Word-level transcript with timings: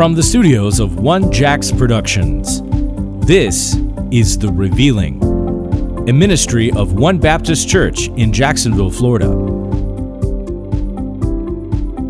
From 0.00 0.14
the 0.14 0.22
studios 0.22 0.80
of 0.80 0.98
One 0.98 1.30
Jacks 1.30 1.70
Productions, 1.70 2.62
this 3.26 3.76
is 4.10 4.38
The 4.38 4.50
Revealing, 4.50 5.22
a 6.08 6.12
ministry 6.14 6.72
of 6.72 6.94
One 6.94 7.18
Baptist 7.18 7.68
Church 7.68 8.08
in 8.16 8.32
Jacksonville, 8.32 8.90
Florida. 8.90 9.28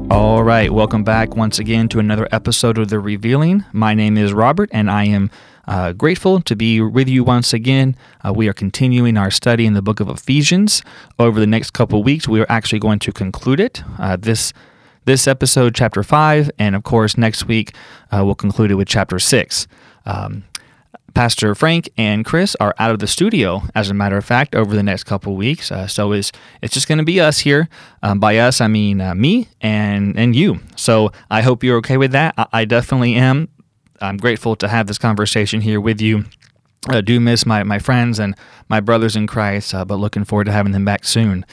All 0.08 0.44
right, 0.44 0.72
welcome 0.72 1.02
back 1.02 1.34
once 1.34 1.58
again 1.58 1.88
to 1.88 1.98
another 1.98 2.28
episode 2.30 2.78
of 2.78 2.90
The 2.90 3.00
Revealing. 3.00 3.64
My 3.72 3.94
name 3.94 4.16
is 4.16 4.32
Robert, 4.32 4.70
and 4.72 4.88
I 4.88 5.06
am 5.06 5.28
uh, 5.66 5.92
grateful 5.92 6.40
to 6.42 6.54
be 6.54 6.80
with 6.80 7.08
you 7.08 7.24
once 7.24 7.52
again. 7.52 7.96
Uh, 8.24 8.32
we 8.32 8.46
are 8.46 8.52
continuing 8.52 9.16
our 9.16 9.32
study 9.32 9.66
in 9.66 9.74
the 9.74 9.82
book 9.82 9.98
of 9.98 10.08
Ephesians. 10.08 10.84
Over 11.18 11.40
the 11.40 11.46
next 11.48 11.72
couple 11.72 12.04
weeks, 12.04 12.28
we 12.28 12.40
are 12.40 12.46
actually 12.48 12.78
going 12.78 13.00
to 13.00 13.10
conclude 13.10 13.58
it. 13.58 13.82
Uh, 13.98 14.14
this 14.14 14.52
this 15.10 15.26
episode, 15.26 15.74
chapter 15.74 16.04
5, 16.04 16.52
and 16.56 16.76
of 16.76 16.84
course, 16.84 17.18
next 17.18 17.48
week 17.48 17.74
uh, 18.12 18.22
we'll 18.24 18.36
conclude 18.36 18.70
it 18.70 18.76
with 18.76 18.86
chapter 18.86 19.18
6. 19.18 19.66
Um, 20.06 20.44
Pastor 21.14 21.52
Frank 21.56 21.90
and 21.98 22.24
Chris 22.24 22.54
are 22.60 22.76
out 22.78 22.92
of 22.92 23.00
the 23.00 23.08
studio, 23.08 23.62
as 23.74 23.90
a 23.90 23.94
matter 23.94 24.16
of 24.16 24.24
fact, 24.24 24.54
over 24.54 24.76
the 24.76 24.84
next 24.84 25.02
couple 25.02 25.34
weeks. 25.34 25.72
Uh, 25.72 25.88
so 25.88 26.12
it's, 26.12 26.30
it's 26.62 26.72
just 26.72 26.86
going 26.86 26.98
to 26.98 27.04
be 27.04 27.18
us 27.18 27.40
here. 27.40 27.68
Um, 28.04 28.20
by 28.20 28.38
us, 28.38 28.60
I 28.60 28.68
mean 28.68 29.00
uh, 29.00 29.16
me 29.16 29.48
and, 29.60 30.16
and 30.16 30.36
you. 30.36 30.60
So 30.76 31.10
I 31.28 31.42
hope 31.42 31.64
you're 31.64 31.78
okay 31.78 31.96
with 31.96 32.12
that. 32.12 32.34
I, 32.38 32.46
I, 32.52 32.64
definitely 32.64 33.16
am. 33.16 33.48
I'm 34.00 34.16
grateful 34.16 34.54
to 34.54 34.68
have 34.68 34.86
this 34.86 34.96
conversation 34.96 35.60
here 35.60 35.80
with 35.80 36.00
you. 36.00 36.24
I 36.88 37.00
do 37.00 37.18
miss 37.18 37.44
my, 37.44 37.64
my 37.64 37.80
friends 37.80 38.20
and 38.20 38.36
my 38.68 38.78
brothers 38.78 39.16
in 39.16 39.26
Christ, 39.26 39.74
uh, 39.74 39.84
but 39.84 39.96
looking 39.96 40.22
forward 40.24 40.44
to 40.44 40.52
having 40.52 40.70
them 40.70 40.84
back 40.84 41.04
soon. 41.04 41.44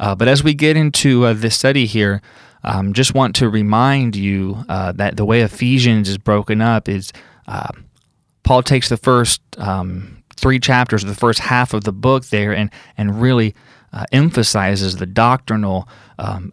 Uh, 0.00 0.14
but 0.14 0.26
as 0.26 0.42
we 0.42 0.54
get 0.54 0.78
into 0.78 1.26
uh, 1.26 1.34
this 1.34 1.54
study 1.54 1.84
here, 1.84 2.22
um, 2.64 2.92
just 2.92 3.14
want 3.14 3.36
to 3.36 3.48
remind 3.48 4.16
you 4.16 4.64
uh, 4.68 4.92
that 4.92 5.16
the 5.16 5.24
way 5.24 5.42
Ephesians 5.42 6.08
is 6.08 6.18
broken 6.18 6.60
up 6.60 6.88
is 6.88 7.12
uh, 7.46 7.68
Paul 8.42 8.62
takes 8.62 8.88
the 8.88 8.96
first 8.96 9.40
um, 9.58 10.22
three 10.36 10.58
chapters, 10.58 11.04
the 11.04 11.14
first 11.14 11.40
half 11.40 11.74
of 11.74 11.84
the 11.84 11.92
book 11.92 12.26
there, 12.26 12.54
and 12.54 12.70
and 12.96 13.20
really 13.20 13.54
uh, 13.92 14.04
emphasizes 14.12 14.96
the 14.96 15.06
doctrinal 15.06 15.88
um, 16.18 16.52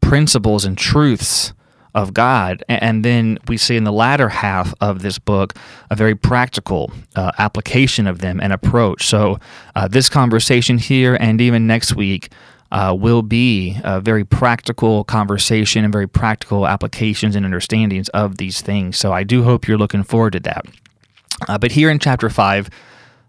principles 0.00 0.64
and 0.64 0.76
truths 0.76 1.52
of 1.94 2.14
God. 2.14 2.64
And 2.68 3.04
then 3.04 3.38
we 3.48 3.56
see 3.56 3.76
in 3.76 3.84
the 3.84 3.92
latter 3.92 4.28
half 4.28 4.74
of 4.80 5.02
this 5.02 5.18
book 5.18 5.54
a 5.90 5.96
very 5.96 6.14
practical 6.14 6.90
uh, 7.16 7.32
application 7.38 8.06
of 8.06 8.20
them 8.20 8.40
and 8.40 8.52
approach. 8.52 9.06
So, 9.06 9.38
uh, 9.74 9.88
this 9.88 10.08
conversation 10.08 10.78
here 10.78 11.16
and 11.20 11.40
even 11.40 11.66
next 11.66 11.94
week 11.94 12.30
uh, 12.72 12.96
will 12.98 13.20
be 13.20 13.78
a 13.84 14.00
very 14.00 14.24
practical 14.24 15.04
conversation 15.04 15.84
and 15.84 15.92
very 15.92 16.08
practical 16.08 16.66
applications 16.66 17.36
and 17.36 17.44
understandings 17.44 18.08
of 18.08 18.38
these 18.38 18.62
things. 18.62 18.96
So 18.96 19.12
I 19.12 19.24
do 19.24 19.44
hope 19.44 19.68
you're 19.68 19.78
looking 19.78 20.02
forward 20.02 20.32
to 20.32 20.40
that. 20.40 20.64
Uh, 21.48 21.58
but 21.58 21.72
here 21.72 21.90
in 21.90 21.98
chapter 21.98 22.30
5, 22.30 22.70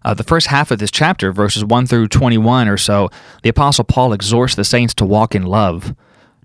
uh, 0.02 0.14
the 0.14 0.24
first 0.24 0.46
half 0.46 0.70
of 0.70 0.78
this 0.78 0.90
chapter, 0.90 1.30
verses 1.30 1.62
1 1.62 1.86
through 1.86 2.08
21 2.08 2.68
or 2.68 2.78
so, 2.78 3.10
the 3.42 3.50
Apostle 3.50 3.84
Paul 3.84 4.14
exhorts 4.14 4.54
the 4.54 4.64
saints 4.64 4.94
to 4.94 5.04
walk 5.04 5.34
in 5.34 5.42
love, 5.42 5.94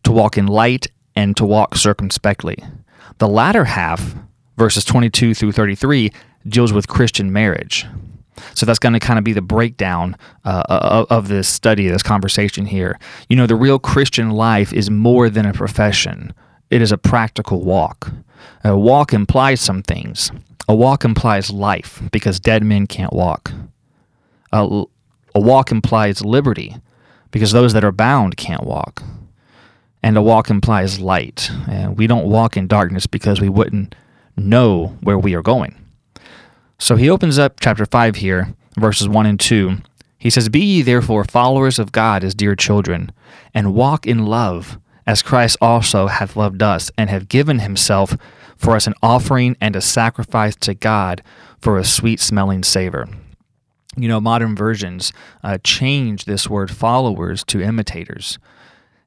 to 0.04 0.12
walk 0.12 0.38
in 0.38 0.48
light, 0.48 0.88
and 1.16 1.38
to 1.38 1.46
walk 1.46 1.76
circumspectly. 1.76 2.62
The 3.20 3.30
latter 3.30 3.64
half, 3.64 4.14
verses 4.58 4.84
22 4.84 5.34
through 5.34 5.54
33, 5.54 6.12
deals 6.46 6.74
with 6.74 6.90
Christian 6.90 7.32
marriage. 7.32 7.86
So 8.56 8.66
that's 8.66 8.80
going 8.80 8.94
to 8.94 9.00
kind 9.00 9.18
of 9.18 9.24
be 9.24 9.34
the 9.34 9.42
breakdown 9.42 10.16
uh, 10.46 10.64
of, 10.68 11.08
of 11.10 11.28
this 11.28 11.48
study, 11.48 11.88
this 11.88 12.04
conversation 12.04 12.66
here. 12.66 13.00
You 13.30 13.36
know, 13.36 13.48
the 13.48 13.56
real 13.56 13.80
Christian 13.80 14.32
life 14.32 14.74
is 14.74 14.90
more 14.90 15.30
than 15.30 15.46
a 15.46 15.54
profession, 15.54 16.34
it 16.70 16.82
is 16.82 16.92
a 16.92 16.98
practical 16.98 17.64
walk. 17.64 18.12
A 18.64 18.78
walk 18.78 19.14
implies 19.14 19.62
some 19.62 19.82
things. 19.84 20.32
A 20.68 20.76
walk 20.76 21.04
implies 21.04 21.50
life 21.50 22.02
because 22.12 22.40
dead 22.40 22.64
men 22.64 22.86
can't 22.88 23.14
walk. 23.14 23.52
A, 24.52 24.84
a 25.34 25.40
walk 25.40 25.72
implies 25.72 26.24
liberty 26.24 26.76
because 27.32 27.52
those 27.52 27.74
that 27.74 27.84
are 27.84 27.92
bound 27.92 28.38
can't 28.38 28.64
walk. 28.64 29.02
And 30.04 30.18
a 30.18 30.22
walk 30.22 30.50
implies 30.50 31.00
light. 31.00 31.52
And 31.68 31.98
we 31.98 32.08
don't 32.08 32.30
walk 32.30 32.56
in 32.56 32.68
darkness 32.68 33.08
because 33.08 33.42
we 33.42 33.50
wouldn't 33.50 33.96
know 34.38 34.98
where 35.02 35.18
we 35.18 35.34
are 35.36 35.42
going. 35.42 35.76
So 36.80 36.96
he 36.96 37.10
opens 37.10 37.38
up 37.38 37.60
chapter 37.60 37.86
5 37.86 38.16
here, 38.16 38.54
verses 38.78 39.10
1 39.10 39.26
and 39.26 39.40
2. 39.40 39.78
He 40.18 40.30
says, 40.30 40.48
Be 40.48 40.62
ye 40.62 40.82
therefore 40.82 41.26
followers 41.26 41.78
of 41.78 41.92
God 41.92 42.24
as 42.24 42.34
dear 42.34 42.56
children, 42.56 43.12
and 43.54 43.76
walk 43.76 44.08
in 44.08 44.26
love, 44.26 44.80
as 45.06 45.22
Christ 45.22 45.58
also 45.60 46.08
hath 46.08 46.38
loved 46.38 46.64
us, 46.64 46.90
and 46.98 47.10
have 47.10 47.28
given 47.28 47.60
himself 47.60 48.16
for 48.56 48.76
us 48.76 48.88
an 48.88 48.94
offering 49.04 49.58
and 49.60 49.76
a 49.76 49.82
sacrifice 49.82 50.56
to 50.58 50.74
God 50.74 51.22
for 51.60 51.78
a 51.78 51.84
sweet 51.84 52.22
smelling 52.22 52.64
savor. 52.64 53.10
You 53.98 54.08
know, 54.08 54.22
modern 54.22 54.56
versions 54.56 55.12
uh, 55.44 55.58
change 55.64 56.26
this 56.26 56.50
word 56.50 56.72
followers 56.72 57.44
to 57.46 57.62
imitators. 57.62 58.40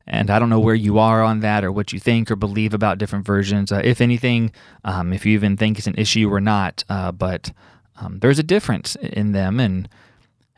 And 0.06 0.30
I 0.30 0.38
don't 0.38 0.50
know 0.50 0.60
where 0.60 0.74
you 0.74 0.98
are 0.98 1.22
on 1.22 1.40
that 1.40 1.64
or 1.64 1.70
what 1.70 1.92
you 1.92 2.00
think 2.00 2.30
or 2.30 2.36
believe 2.36 2.74
about 2.74 2.98
different 2.98 3.24
versions. 3.24 3.70
Uh, 3.70 3.80
if 3.84 4.00
anything, 4.00 4.52
um, 4.84 5.12
if 5.12 5.24
you 5.24 5.32
even 5.32 5.56
think 5.56 5.78
it's 5.78 5.86
an 5.86 5.94
issue 5.96 6.32
or 6.32 6.40
not, 6.40 6.84
uh, 6.88 7.12
but 7.12 7.52
um, 8.00 8.18
there's 8.18 8.38
a 8.38 8.42
difference 8.42 8.96
in 8.96 9.32
them. 9.32 9.60
And 9.60 9.88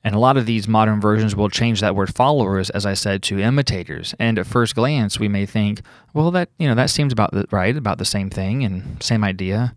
and 0.07 0.15
a 0.15 0.19
lot 0.19 0.37
of 0.37 0.45
these 0.45 0.69
modern 0.69 1.01
versions 1.01 1.35
will 1.35 1.49
change 1.49 1.81
that 1.81 1.97
word 1.97 2.15
followers, 2.15 2.69
as 2.71 2.85
I 2.85 2.93
said, 2.93 3.23
to 3.23 3.41
imitators. 3.41 4.15
And 4.19 4.39
at 4.39 4.47
first 4.47 4.75
glance, 4.75 5.19
we 5.19 5.29
may 5.29 5.47
think, 5.47 5.81
well, 6.13 6.31
that 6.33 6.51
you 6.59 6.69
know 6.69 6.75
that 6.75 6.91
seems 6.91 7.13
about 7.13 7.33
the, 7.33 7.47
right, 7.51 7.75
about 7.75 7.99
the 7.99 8.05
same 8.05 8.29
thing 8.29 8.65
and 8.65 9.03
same 9.03 9.25
idea. 9.25 9.75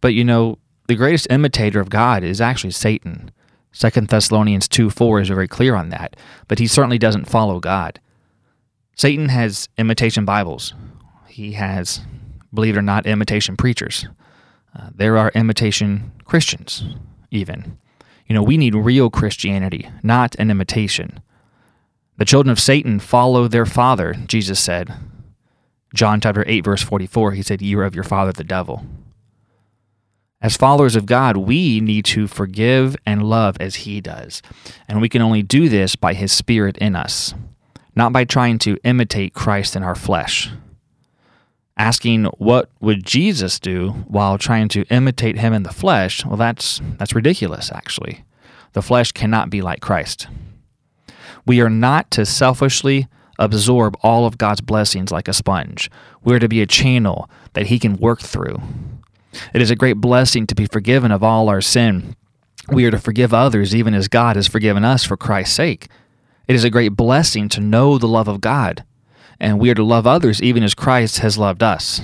But 0.00 0.14
you 0.14 0.24
know, 0.24 0.58
the 0.86 0.96
greatest 0.96 1.28
imitator 1.30 1.80
of 1.80 1.88
God 1.88 2.22
is 2.22 2.40
actually 2.40 2.72
Satan. 2.72 3.30
Second 3.72 4.08
Thessalonians 4.08 4.68
two 4.68 4.90
four 4.90 5.20
is 5.20 5.28
very 5.28 5.48
clear 5.48 5.74
on 5.74 5.90
that. 5.90 6.16
But 6.48 6.58
he 6.58 6.66
certainly 6.66 6.98
doesn't 6.98 7.28
follow 7.28 7.60
God. 7.60 8.00
Satan 9.00 9.30
has 9.30 9.70
imitation 9.78 10.26
Bibles. 10.26 10.74
He 11.26 11.52
has, 11.52 12.02
believe 12.52 12.76
it 12.76 12.80
or 12.80 12.82
not, 12.82 13.06
imitation 13.06 13.56
preachers. 13.56 14.06
Uh, 14.78 14.90
there 14.94 15.16
are 15.16 15.32
imitation 15.34 16.12
Christians, 16.26 16.84
even. 17.30 17.78
You 18.26 18.34
know, 18.34 18.42
we 18.42 18.58
need 18.58 18.74
real 18.74 19.08
Christianity, 19.08 19.88
not 20.02 20.34
an 20.34 20.50
imitation. 20.50 21.20
The 22.18 22.26
children 22.26 22.52
of 22.52 22.60
Satan 22.60 23.00
follow 23.00 23.48
their 23.48 23.64
father, 23.64 24.16
Jesus 24.26 24.60
said. 24.60 24.92
John 25.94 26.20
chapter 26.20 26.44
8, 26.46 26.62
verse 26.62 26.82
44, 26.82 27.32
he 27.32 27.42
said, 27.42 27.62
You 27.62 27.80
are 27.80 27.84
of 27.84 27.94
your 27.94 28.04
father 28.04 28.32
the 28.32 28.44
devil. 28.44 28.84
As 30.42 30.58
followers 30.58 30.94
of 30.94 31.06
God, 31.06 31.38
we 31.38 31.80
need 31.80 32.04
to 32.04 32.26
forgive 32.26 32.96
and 33.06 33.22
love 33.22 33.56
as 33.60 33.76
he 33.76 34.02
does. 34.02 34.42
And 34.86 35.00
we 35.00 35.08
can 35.08 35.22
only 35.22 35.42
do 35.42 35.70
this 35.70 35.96
by 35.96 36.12
his 36.12 36.32
spirit 36.32 36.76
in 36.76 36.94
us 36.94 37.32
not 38.00 38.14
by 38.14 38.24
trying 38.24 38.58
to 38.58 38.78
imitate 38.82 39.34
Christ 39.34 39.76
in 39.76 39.82
our 39.82 39.94
flesh. 39.94 40.48
Asking 41.76 42.24
what 42.38 42.70
would 42.80 43.04
Jesus 43.04 43.60
do 43.60 43.90
while 44.08 44.38
trying 44.38 44.68
to 44.68 44.86
imitate 44.88 45.36
him 45.36 45.52
in 45.52 45.64
the 45.64 45.72
flesh, 45.72 46.24
well 46.24 46.38
that's 46.38 46.80
that's 46.96 47.14
ridiculous 47.14 47.70
actually. 47.70 48.24
The 48.72 48.80
flesh 48.80 49.12
cannot 49.12 49.50
be 49.50 49.60
like 49.60 49.82
Christ. 49.82 50.28
We 51.46 51.60
are 51.60 51.68
not 51.68 52.10
to 52.12 52.24
selfishly 52.24 53.06
absorb 53.38 53.98
all 54.02 54.24
of 54.24 54.38
God's 54.38 54.62
blessings 54.62 55.12
like 55.12 55.28
a 55.28 55.34
sponge. 55.34 55.90
We 56.24 56.34
are 56.34 56.38
to 56.38 56.48
be 56.48 56.62
a 56.62 56.66
channel 56.80 57.28
that 57.52 57.66
he 57.66 57.78
can 57.78 57.98
work 57.98 58.22
through. 58.22 58.62
It 59.52 59.60
is 59.60 59.70
a 59.70 59.76
great 59.76 59.98
blessing 59.98 60.46
to 60.46 60.54
be 60.54 60.64
forgiven 60.64 61.12
of 61.12 61.22
all 61.22 61.50
our 61.50 61.60
sin. 61.60 62.16
We 62.72 62.86
are 62.86 62.90
to 62.92 62.98
forgive 62.98 63.34
others 63.34 63.74
even 63.74 63.92
as 63.92 64.08
God 64.08 64.36
has 64.36 64.48
forgiven 64.48 64.86
us 64.86 65.04
for 65.04 65.18
Christ's 65.18 65.54
sake. 65.54 65.88
It 66.50 66.56
is 66.56 66.64
a 66.64 66.70
great 66.70 66.96
blessing 66.96 67.48
to 67.50 67.60
know 67.60 67.96
the 67.96 68.08
love 68.08 68.26
of 68.26 68.40
God, 68.40 68.84
and 69.38 69.60
we 69.60 69.70
are 69.70 69.74
to 69.76 69.84
love 69.84 70.04
others 70.04 70.42
even 70.42 70.64
as 70.64 70.74
Christ 70.74 71.20
has 71.20 71.38
loved 71.38 71.62
us. 71.62 72.00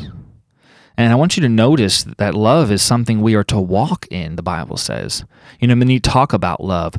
And 0.96 1.12
I 1.12 1.16
want 1.16 1.36
you 1.36 1.40
to 1.40 1.48
notice 1.48 2.04
that 2.04 2.32
love 2.32 2.70
is 2.70 2.80
something 2.80 3.20
we 3.20 3.34
are 3.34 3.42
to 3.42 3.58
walk 3.58 4.06
in, 4.08 4.36
the 4.36 4.44
Bible 4.44 4.76
says. 4.76 5.24
You 5.58 5.66
know, 5.66 5.74
many 5.74 5.98
talk 5.98 6.32
about 6.32 6.62
love. 6.62 6.94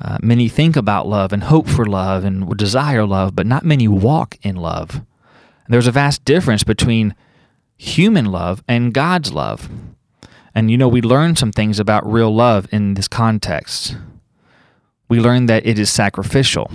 Uh, 0.00 0.18
many 0.22 0.48
think 0.48 0.76
about 0.76 1.08
love 1.08 1.32
and 1.32 1.42
hope 1.42 1.66
for 1.66 1.84
love 1.84 2.22
and 2.22 2.56
desire 2.56 3.04
love, 3.04 3.34
but 3.34 3.48
not 3.48 3.64
many 3.64 3.88
walk 3.88 4.38
in 4.42 4.54
love. 4.54 5.00
There's 5.66 5.88
a 5.88 5.90
vast 5.90 6.24
difference 6.24 6.62
between 6.62 7.16
human 7.76 8.26
love 8.26 8.62
and 8.68 8.94
God's 8.94 9.32
love. 9.32 9.68
And 10.54 10.70
you 10.70 10.78
know, 10.78 10.86
we 10.86 11.02
learn 11.02 11.34
some 11.34 11.50
things 11.50 11.80
about 11.80 12.08
real 12.08 12.32
love 12.32 12.68
in 12.70 12.94
this 12.94 13.08
context 13.08 13.96
we 15.12 15.20
learn 15.20 15.44
that 15.44 15.66
it 15.66 15.78
is 15.78 15.90
sacrificial. 15.90 16.70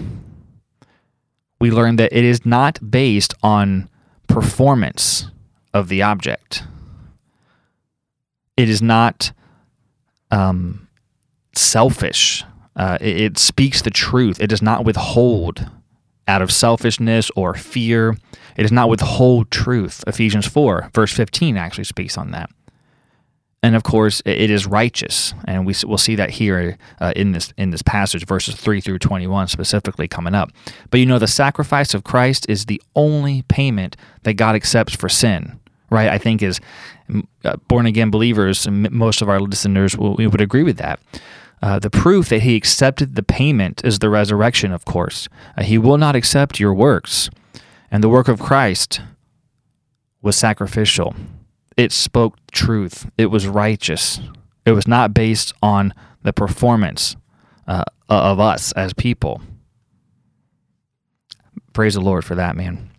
We 1.60 1.72
learn 1.72 1.96
that 1.98 2.16
it 2.16 2.24
is 2.24 2.46
not 2.46 2.80
based 2.92 3.34
on 3.42 3.90
performance 4.28 5.28
of 5.74 5.90
the 5.90 6.02
object. 6.02 6.64
It 8.56 8.70
is 8.70 8.82
not 8.82 9.32
um, 10.32 10.88
selfish. 11.56 12.44
Uh, 12.76 12.98
it, 13.02 13.22
it 13.22 13.38
speaks 13.38 13.82
the 13.82 13.90
truth. 13.90 14.40
It 14.42 14.48
does 14.48 14.62
not 14.62 14.86
withhold 14.86 15.70
out 16.28 16.42
of 16.42 16.52
selfishness 16.52 17.32
or 17.36 17.54
fear. 17.54 18.18
It 18.56 18.64
does 18.64 18.72
not 18.72 18.90
withhold 18.90 19.50
truth. 19.50 20.04
Ephesians 20.06 20.46
4, 20.46 20.92
verse 20.94 21.14
15, 21.14 21.58
actually 21.58 21.86
speaks 21.86 22.18
on 22.18 22.32
that. 22.32 22.50
And 23.64 23.76
of 23.76 23.84
course, 23.84 24.22
it 24.24 24.52
is 24.52 24.68
righteous, 24.68 25.34
and 25.46 25.66
we 25.66 25.74
will 25.86 25.98
see 25.98 26.16
that 26.16 26.30
here 26.30 26.78
uh, 27.02 27.12
in 27.16 27.32
this 27.32 27.54
in 27.58 27.72
this 27.72 27.82
passage, 27.82 28.26
verses 28.26 28.56
three 28.56 28.82
through 28.82 29.00
twenty 29.00 29.26
one, 29.26 29.48
specifically 29.48 30.08
coming 30.08 30.36
up. 30.36 30.52
But 30.92 31.00
you 31.00 31.08
know, 31.08 31.18
the 31.18 31.28
sacrifice 31.28 31.96
of 31.96 32.04
Christ 32.04 32.46
is 32.48 32.66
the 32.66 32.82
only 32.96 33.42
payment 33.48 33.98
that 34.24 34.36
God 34.36 34.56
accepts 34.56 34.96
for 34.96 35.10
sin, 35.10 35.60
right? 35.90 36.08
I 36.08 36.20
think 36.20 36.44
as 36.44 36.62
uh, 37.44 37.56
born 37.68 37.88
again 37.88 38.12
believers, 38.12 38.68
most 38.70 39.22
of 39.22 39.30
our 39.30 39.40
listeners 39.40 39.98
will, 39.98 40.16
we 40.16 40.28
would 40.28 40.42
agree 40.42 40.64
with 40.64 40.78
that. 40.78 41.00
Uh, 41.62 41.80
the 41.80 41.90
proof 41.90 42.30
that 42.30 42.44
he 42.44 42.56
accepted 42.56 43.16
the 43.16 43.24
payment 43.24 43.84
is 43.84 44.00
the 44.00 44.10
resurrection, 44.10 44.72
of 44.72 44.86
course. 44.86 45.28
Uh, 45.58 45.64
he 45.64 45.80
will 45.80 45.98
not 45.98 46.16
accept 46.16 46.60
your 46.60 46.74
works. 46.74 47.30
And 47.90 48.04
the 48.04 48.10
work 48.10 48.28
of 48.28 48.40
Christ 48.40 49.02
was 50.22 50.36
sacrificial. 50.36 51.16
It 51.78 51.92
spoke 51.92 52.36
truth. 52.52 53.10
It 53.18 53.28
was 53.28 53.48
righteous. 53.48 54.20
It 54.66 54.72
was 54.72 54.88
not 54.88 55.14
based 55.14 55.54
on 55.62 55.94
the 56.24 56.34
performance 56.34 57.16
uh, 57.68 57.86
of 58.10 58.40
us 58.40 58.72
as 58.74 58.94
people. 58.94 59.42
Praise 61.74 61.94
the 61.94 62.02
Lord 62.02 62.26
for 62.26 62.36
that, 62.36 62.56
man 62.56 62.90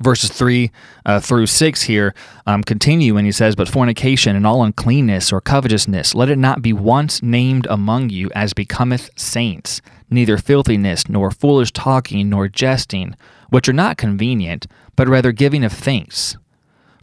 verses 0.00 0.30
3 0.30 0.70
uh, 1.06 1.20
through 1.20 1.46
6 1.46 1.82
here 1.82 2.14
um, 2.46 2.62
continue 2.62 3.16
and 3.16 3.26
he 3.26 3.32
says 3.32 3.56
but 3.56 3.68
fornication 3.68 4.36
and 4.36 4.46
all 4.46 4.62
uncleanness 4.62 5.32
or 5.32 5.40
covetousness 5.40 6.14
let 6.14 6.28
it 6.28 6.38
not 6.38 6.62
be 6.62 6.72
once 6.72 7.22
named 7.22 7.66
among 7.70 8.10
you 8.10 8.30
as 8.34 8.52
becometh 8.52 9.10
saints 9.16 9.80
neither 10.10 10.36
filthiness 10.38 11.08
nor 11.08 11.30
foolish 11.30 11.72
talking 11.72 12.28
nor 12.28 12.48
jesting 12.48 13.16
which 13.50 13.68
are 13.68 13.72
not 13.72 13.96
convenient 13.96 14.66
but 14.94 15.08
rather 15.08 15.32
giving 15.32 15.64
of 15.64 15.72
thanks 15.72 16.36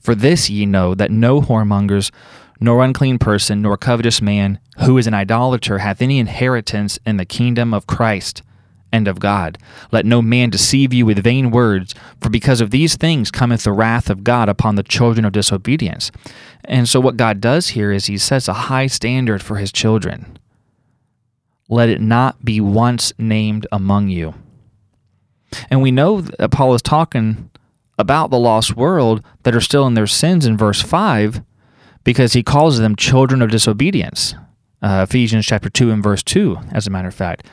for 0.05 0.15
this 0.15 0.49
ye 0.49 0.65
know 0.65 0.93
that 0.93 1.11
no 1.11 1.41
whoremongers 1.41 2.11
nor 2.59 2.83
unclean 2.83 3.17
person 3.17 3.61
nor 3.61 3.75
covetous 3.75 4.21
man 4.21 4.59
who 4.85 4.97
is 4.97 5.07
an 5.07 5.13
idolater 5.13 5.79
hath 5.79 6.01
any 6.01 6.19
inheritance 6.19 6.99
in 7.05 7.17
the 7.17 7.25
kingdom 7.25 7.73
of 7.73 7.87
christ 7.87 8.43
and 8.91 9.07
of 9.09 9.19
God. 9.19 9.57
Let 9.91 10.05
no 10.05 10.21
man 10.21 10.49
deceive 10.49 10.93
you 10.93 11.05
with 11.05 11.23
vain 11.23 11.51
words, 11.51 11.93
for 12.21 12.29
because 12.29 12.61
of 12.61 12.71
these 12.71 12.95
things 12.95 13.29
cometh 13.29 13.63
the 13.63 13.73
wrath 13.73 14.09
of 14.09 14.23
God 14.23 14.47
upon 14.47 14.75
the 14.75 14.83
children 14.83 15.25
of 15.25 15.33
disobedience. 15.33 16.11
And 16.63 16.87
so, 16.87 17.01
what 17.01 17.17
God 17.17 17.41
does 17.41 17.69
here 17.69 17.91
is 17.91 18.05
He 18.05 18.17
sets 18.17 18.47
a 18.47 18.53
high 18.53 18.87
standard 18.87 19.43
for 19.43 19.57
His 19.57 19.71
children. 19.71 20.37
Let 21.67 21.89
it 21.89 21.99
not 21.99 22.45
be 22.45 22.61
once 22.61 23.11
named 23.17 23.67
among 23.71 24.09
you. 24.09 24.33
And 25.69 25.81
we 25.81 25.91
know 25.91 26.21
that 26.21 26.51
Paul 26.51 26.73
is 26.73 26.81
talking 26.81 27.49
about 27.97 28.29
the 28.29 28.39
lost 28.39 28.75
world 28.75 29.23
that 29.43 29.55
are 29.55 29.61
still 29.61 29.87
in 29.87 29.93
their 29.93 30.07
sins 30.07 30.45
in 30.45 30.57
verse 30.57 30.81
5 30.81 31.41
because 32.03 32.33
he 32.33 32.43
calls 32.43 32.77
them 32.77 32.95
children 32.95 33.41
of 33.41 33.49
disobedience. 33.49 34.35
Uh, 34.81 35.05
Ephesians 35.07 35.45
chapter 35.45 35.69
2 35.69 35.91
and 35.91 36.03
verse 36.03 36.21
2, 36.23 36.57
as 36.71 36.85
a 36.85 36.89
matter 36.89 37.07
of 37.07 37.15
fact. 37.15 37.47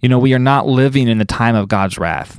You 0.00 0.08
know, 0.08 0.18
we 0.18 0.34
are 0.34 0.38
not 0.38 0.66
living 0.66 1.08
in 1.08 1.18
the 1.18 1.24
time 1.24 1.54
of 1.54 1.68
God's 1.68 1.96
wrath, 1.96 2.38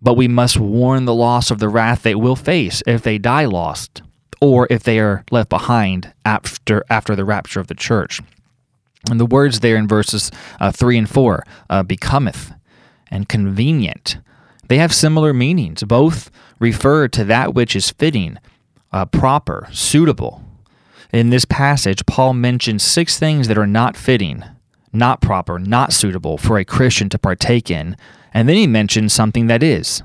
but 0.00 0.14
we 0.14 0.28
must 0.28 0.58
warn 0.58 1.04
the 1.04 1.14
loss 1.14 1.50
of 1.50 1.58
the 1.58 1.68
wrath 1.68 2.02
they 2.02 2.14
will 2.14 2.36
face 2.36 2.82
if 2.86 3.02
they 3.02 3.18
die 3.18 3.44
lost 3.44 4.02
or 4.40 4.66
if 4.70 4.82
they 4.82 4.98
are 4.98 5.24
left 5.30 5.50
behind 5.50 6.12
after, 6.24 6.84
after 6.88 7.14
the 7.14 7.24
rapture 7.24 7.60
of 7.60 7.66
the 7.66 7.74
church. 7.74 8.20
And 9.10 9.20
the 9.20 9.26
words 9.26 9.60
there 9.60 9.76
in 9.76 9.86
verses 9.86 10.30
uh, 10.60 10.72
3 10.72 10.98
and 10.98 11.10
4 11.10 11.46
uh, 11.68 11.82
becometh 11.82 12.52
and 13.10 13.28
convenient. 13.28 14.18
They 14.68 14.78
have 14.78 14.94
similar 14.94 15.34
meanings. 15.34 15.82
Both 15.82 16.30
refer 16.58 17.08
to 17.08 17.24
that 17.24 17.54
which 17.54 17.74
is 17.74 17.90
fitting, 17.90 18.38
uh, 18.92 19.06
proper, 19.06 19.68
suitable. 19.72 20.42
In 21.12 21.30
this 21.30 21.44
passage, 21.44 22.06
Paul 22.06 22.34
mentions 22.34 22.82
six 22.82 23.18
things 23.18 23.48
that 23.48 23.58
are 23.58 23.66
not 23.66 23.96
fitting 23.96 24.44
not 24.94 25.20
proper, 25.20 25.58
not 25.58 25.92
suitable 25.92 26.38
for 26.38 26.56
a 26.56 26.64
Christian 26.64 27.08
to 27.10 27.18
partake 27.18 27.70
in. 27.70 27.96
And 28.32 28.48
then 28.48 28.56
he 28.56 28.66
mentions 28.66 29.12
something 29.12 29.48
that 29.48 29.62
is 29.62 30.02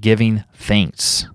giving 0.00 0.44
thanks. 0.54 1.28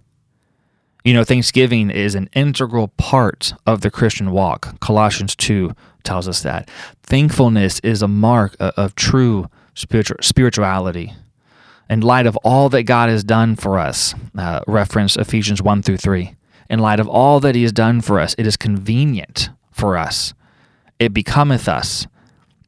You 1.05 1.13
know, 1.13 1.23
thanksgiving 1.23 1.89
is 1.89 2.13
an 2.13 2.29
integral 2.33 2.89
part 2.89 3.53
of 3.65 3.81
the 3.81 3.91
Christian 3.91 4.31
walk. 4.31 4.79
Colossians 4.81 5.35
2 5.35 5.71
tells 6.03 6.27
us 6.27 6.41
that. 6.41 6.69
Thankfulness 7.03 7.79
is 7.81 8.01
a 8.01 8.07
mark 8.07 8.55
of, 8.59 8.95
true 8.95 9.47
spiritual, 9.75 10.17
spirituality. 10.21 11.13
In 11.89 12.01
light 12.01 12.27
of 12.27 12.37
all 12.37 12.69
that 12.69 12.83
God 12.83 13.09
has 13.09 13.23
done 13.23 13.55
for 13.55 13.79
us, 13.79 14.13
uh, 14.37 14.61
reference 14.67 15.15
Ephesians 15.15 15.61
1 15.61 15.81
through 15.81 15.97
3. 15.97 16.35
In 16.69 16.79
light 16.79 16.99
of 16.99 17.07
all 17.07 17.39
that 17.39 17.55
He 17.55 17.63
has 17.63 17.71
done 17.71 18.01
for 18.01 18.19
us, 18.19 18.35
it 18.37 18.45
is 18.45 18.55
convenient 18.55 19.49
for 19.71 19.97
us. 19.97 20.33
It 20.99 21.13
becometh 21.13 21.67
us 21.67 22.05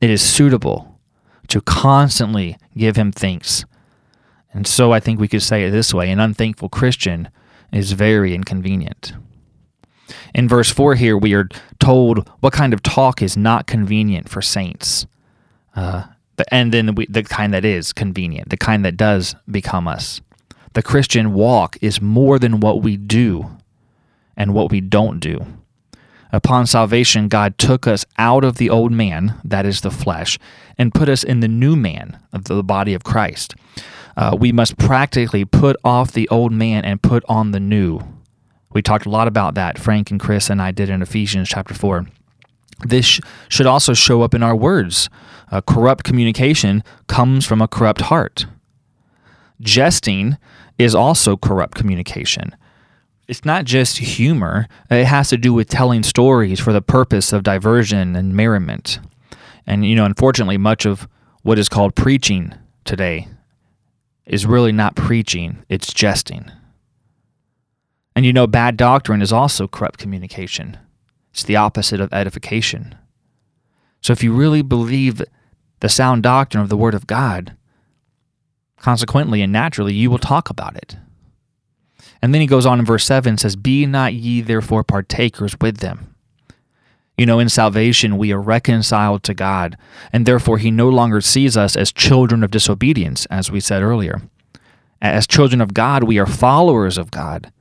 it 0.02 0.10
is 0.10 0.22
suitable 0.22 1.00
to 1.48 1.62
constantly 1.62 2.58
give 2.76 2.96
him 2.96 3.12
thanks. 3.12 3.64
And 4.52 4.66
so 4.68 4.92
I 4.92 5.00
think 5.00 5.20
we 5.20 5.28
could 5.28 5.44
say 5.44 5.64
it 5.64 5.72
this 5.72 5.94
way 5.94 6.12
an 6.12 6.20
unthankful 6.20 6.70
Christian 6.70 7.30
is 7.72 7.94
very 7.94 8.34
inconvenient. 8.34 9.14
In 10.34 10.50
verse 10.50 10.70
4 10.70 10.96
here, 10.96 11.18
we 11.18 11.34
are 11.34 11.48
told 11.80 12.28
what 12.42 12.52
kind 12.52 12.74
of 12.74 12.84
talk 12.84 13.22
is 13.22 13.38
not 13.38 13.68
convenient 13.68 14.28
for 14.28 14.42
saints. 14.42 15.06
Uh, 15.74 16.06
and 16.50 16.74
then 16.74 16.96
we, 16.96 17.06
the 17.08 17.24
kind 17.24 17.54
that 17.54 17.66
is 17.66 17.94
convenient, 17.94 18.50
the 18.50 18.58
kind 18.58 18.86
that 18.86 18.98
does 18.98 19.36
become 19.50 19.88
us. 19.88 20.22
The 20.74 20.82
Christian 20.82 21.34
walk 21.34 21.78
is 21.82 22.02
more 22.02 22.40
than 22.40 22.60
what 22.60 22.82
we 22.82 22.98
do 22.98 23.50
and 24.38 24.54
what 24.54 24.72
we 24.72 24.82
don't 24.82 25.20
do. 25.20 25.46
Upon 26.32 26.66
salvation, 26.66 27.28
God 27.28 27.58
took 27.58 27.88
us 27.88 28.06
out 28.18 28.46
of 28.46 28.56
the 28.56 28.70
old 28.70 28.92
man, 28.94 29.36
that 29.44 29.66
is 29.66 29.82
the 29.82 29.92
flesh, 29.92 30.40
and 30.78 30.94
put 30.94 31.10
us 31.10 31.24
in 31.24 31.42
the 31.42 31.48
new 31.50 31.76
man 31.76 32.20
of 32.32 32.46
the 32.46 32.64
body 32.64 32.94
of 32.94 33.04
Christ. 33.04 33.56
Uh, 34.16 34.38
we 34.40 34.52
must 34.54 34.78
practically 34.78 35.44
put 35.44 35.76
off 35.84 36.14
the 36.14 36.30
old 36.30 36.54
man 36.54 36.86
and 36.86 37.02
put 37.02 37.24
on 37.28 37.52
the 37.52 37.60
new. 37.60 38.00
We 38.72 38.82
talked 38.82 39.06
a 39.06 39.10
lot 39.10 39.28
about 39.28 39.56
that. 39.56 39.78
Frank 39.78 40.12
and 40.12 40.20
Chris 40.20 40.50
and 40.50 40.62
I 40.62 40.72
did 40.72 40.90
in 40.90 41.02
Ephesians 41.02 41.50
chapter 41.50 41.74
4. 41.74 42.08
This 42.86 43.20
should 43.50 43.68
also 43.68 43.94
show 43.94 44.22
up 44.22 44.34
in 44.34 44.44
our 44.44 44.56
words. 44.56 45.10
corrupt 45.68 46.04
communication 46.04 46.84
comes 47.08 47.46
from 47.46 47.62
a 47.62 47.68
corrupt 47.68 48.02
heart. 48.02 48.46
Jesting 49.60 50.38
is 50.80 50.96
also 50.96 51.38
corrupt 51.38 51.78
communication 51.78 52.56
it's 53.32 53.46
not 53.46 53.64
just 53.64 53.98
humor, 53.98 54.68
it 54.90 55.06
has 55.06 55.30
to 55.30 55.38
do 55.38 55.54
with 55.54 55.70
telling 55.70 56.04
stories 56.04 56.60
for 56.60 56.74
the 56.74 56.82
purpose 56.82 57.32
of 57.32 57.44
diversion 57.44 58.14
and 58.14 58.36
merriment. 58.36 59.00
And, 59.66 59.86
you 59.86 59.96
know, 59.96 60.04
unfortunately, 60.04 60.58
much 60.58 60.86
of 60.86 61.08
what 61.42 61.58
is 61.58 61.70
called 61.70 61.96
preaching 61.96 62.54
today 62.84 63.30
is 64.26 64.46
really 64.46 64.74
not 64.74 64.98
preaching, 64.98 65.64
it's 65.70 65.94
jesting. 65.94 66.52
And, 68.14 68.26
you 68.26 68.34
know, 68.34 68.48
bad 68.48 68.76
doctrine 68.76 69.22
is 69.22 69.32
also 69.32 69.66
corrupt 69.66 69.98
communication, 69.98 70.78
it's 71.32 71.44
the 71.44 71.56
opposite 71.56 72.02
of 72.02 72.12
edification. 72.14 72.96
So, 74.02 74.14
if 74.14 74.24
you 74.24 74.34
really 74.34 74.62
believe 74.62 75.22
the 75.80 75.90
sound 75.90 76.24
doctrine 76.24 76.64
of 76.64 76.70
the 76.70 76.78
Word 76.78 76.94
of 76.94 77.08
God, 77.08 77.56
consequently 78.78 79.42
and 79.42 79.54
naturally, 79.54 79.94
you 79.94 80.10
will 80.10 80.18
talk 80.18 80.50
about 80.50 80.76
it. 80.76 80.98
And 82.22 82.34
then 82.34 82.42
he 82.42 82.48
goes 82.48 82.66
on 82.66 82.80
in 82.80 82.86
verse 82.86 83.06
7 83.06 83.38
says, 83.38 83.56
Be 83.56 83.86
not 83.86 84.14
ye 84.14 84.42
therefore 84.42 84.84
partakers 84.84 85.56
with 85.60 85.78
them. 85.78 86.16
You 87.18 87.26
know, 87.26 87.40
in 87.40 87.50
salvation, 87.50 88.18
we 88.18 88.32
are 88.32 88.42
reconciled 88.42 89.24
to 89.24 89.34
God, 89.34 89.78
and 90.12 90.26
therefore 90.26 90.58
he 90.58 90.72
no 90.72 90.90
longer 90.90 91.22
sees 91.22 91.58
us 91.58 91.76
as 91.76 91.92
children 91.92 92.44
of 92.44 92.52
disobedience, 92.52 93.26
as 93.28 93.52
we 93.52 93.60
said 93.60 93.84
earlier. 93.84 94.22
As 95.02 95.28
children 95.28 95.62
of 95.62 95.74
God, 95.74 96.04
we 96.04 96.20
are 96.20 96.26
followers 96.26 96.98
of 96.98 97.12
God. 97.12 97.52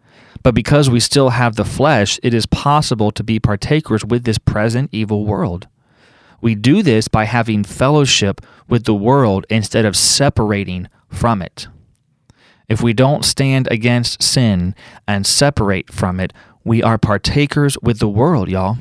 But 0.43 0.55
because 0.55 0.89
we 0.89 1.01
still 1.01 1.31
have 1.31 1.57
the 1.57 1.65
flesh, 1.65 2.19
it 2.23 2.33
is 2.33 2.47
possible 2.47 3.11
to 3.13 3.23
be 3.23 3.39
partakers 3.39 4.05
with 4.05 4.25
this 4.25 4.39
present 4.39 4.91
evil 4.93 5.25
world. 5.25 5.69
We 6.41 6.55
do 6.55 6.83
this 6.83 7.09
by 7.09 7.25
having 7.25 7.65
fellowship 7.65 8.41
with 8.69 8.85
the 8.85 8.95
world 8.95 9.47
instead 9.51 9.85
of 9.85 9.97
separating 9.97 10.89
from 11.09 11.43
it. 11.43 11.69
If 12.69 12.83
we 12.83 12.93
don't 12.93 13.25
stand 13.25 13.69
against 13.71 14.23
sin 14.23 14.75
and 15.07 15.27
separate 15.27 15.93
from 15.93 16.21
it, 16.21 16.33
we 16.65 16.83
are 16.83 16.99
partakers 16.99 17.77
with 17.83 17.99
the 17.99 18.09
world, 18.09 18.49
y'all. 18.49 18.79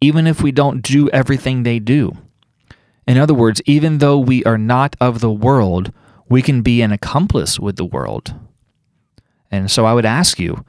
Even 0.00 0.26
if 0.26 0.42
we 0.42 0.52
don't 0.52 0.82
do 0.82 1.08
everything 1.10 1.62
they 1.62 1.78
do. 1.78 2.12
In 3.06 3.18
other 3.18 3.34
words, 3.34 3.62
even 3.66 3.98
though 3.98 4.18
we 4.18 4.44
are 4.44 4.58
not 4.58 4.96
of 5.00 5.20
the 5.20 5.30
world, 5.30 5.92
we 6.28 6.42
can 6.42 6.62
be 6.62 6.82
an 6.82 6.92
accomplice 6.92 7.58
with 7.58 7.76
the 7.76 7.84
world. 7.84 8.34
And 9.52 9.70
so 9.70 9.84
I 9.84 9.92
would 9.92 10.06
ask 10.06 10.40
you 10.40 10.64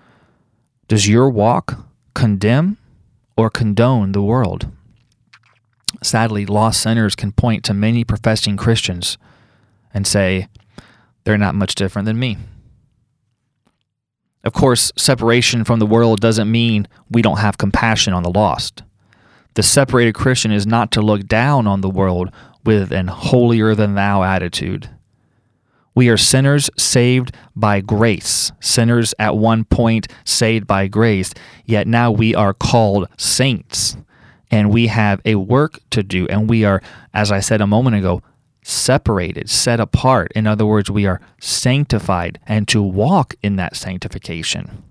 does 0.90 1.08
your 1.08 1.30
walk 1.30 1.88
condemn 2.14 2.78
or 3.36 3.50
condone 3.50 4.12
the 4.12 4.22
world? 4.22 4.68
Sadly, 6.04 6.46
lost 6.46 6.82
sinners 6.82 7.16
can 7.16 7.32
point 7.32 7.64
to 7.64 7.74
many 7.74 8.04
professing 8.04 8.58
Christians 8.58 9.18
and 9.94 10.06
say, 10.06 10.50
they're 11.24 11.38
not 11.38 11.56
much 11.56 11.76
different 11.76 12.06
than 12.06 12.20
me. 12.20 12.38
Of 14.44 14.52
course, 14.52 14.92
separation 14.98 15.64
from 15.64 15.80
the 15.80 15.86
world 15.86 16.20
doesn't 16.20 16.52
mean 16.52 16.88
we 17.10 17.22
don't 17.22 17.40
have 17.40 17.58
compassion 17.58 18.14
on 18.14 18.24
the 18.24 18.30
lost. 18.30 18.84
The 19.54 19.64
separated 19.64 20.14
Christian 20.14 20.52
is 20.52 20.68
not 20.68 20.92
to 20.92 21.02
look 21.02 21.28
down 21.28 21.66
on 21.66 21.80
the 21.80 21.90
world 21.90 22.30
with 22.66 22.92
an 22.92 23.08
holier 23.08 23.74
than 23.76 23.96
thou 23.96 24.24
attitude. 24.24 24.90
We 25.96 26.10
are 26.10 26.18
sinners 26.18 26.70
saved 26.78 27.36
by 27.56 27.82
grace, 27.82 28.52
sinners 28.60 29.14
at 29.20 29.38
one 29.38 29.64
point 29.66 30.08
saved 30.26 30.66
by 30.66 30.88
grace, 30.88 31.34
yet 31.66 31.88
now 31.88 32.12
we 32.12 32.34
are 32.34 32.54
called 32.54 33.08
saints. 33.18 33.98
And 34.50 34.72
we 34.72 34.88
have 34.88 35.20
a 35.26 35.36
work 35.36 35.80
to 35.92 36.04
do, 36.04 36.28
and 36.28 36.48
we 36.48 36.64
are, 36.64 36.82
as 37.14 37.32
I 37.32 37.40
said 37.40 37.60
a 37.60 37.68
moment 37.68 37.96
ago, 37.96 38.22
separated, 38.62 39.50
set 39.50 39.80
apart. 39.80 40.32
In 40.36 40.48
other 40.48 40.66
words, 40.66 40.90
we 40.90 41.06
are 41.06 41.22
sanctified 41.40 42.40
and 42.46 42.68
to 42.68 42.82
walk 42.82 43.36
in 43.42 43.56
that 43.58 43.76
sanctification. 43.76 44.84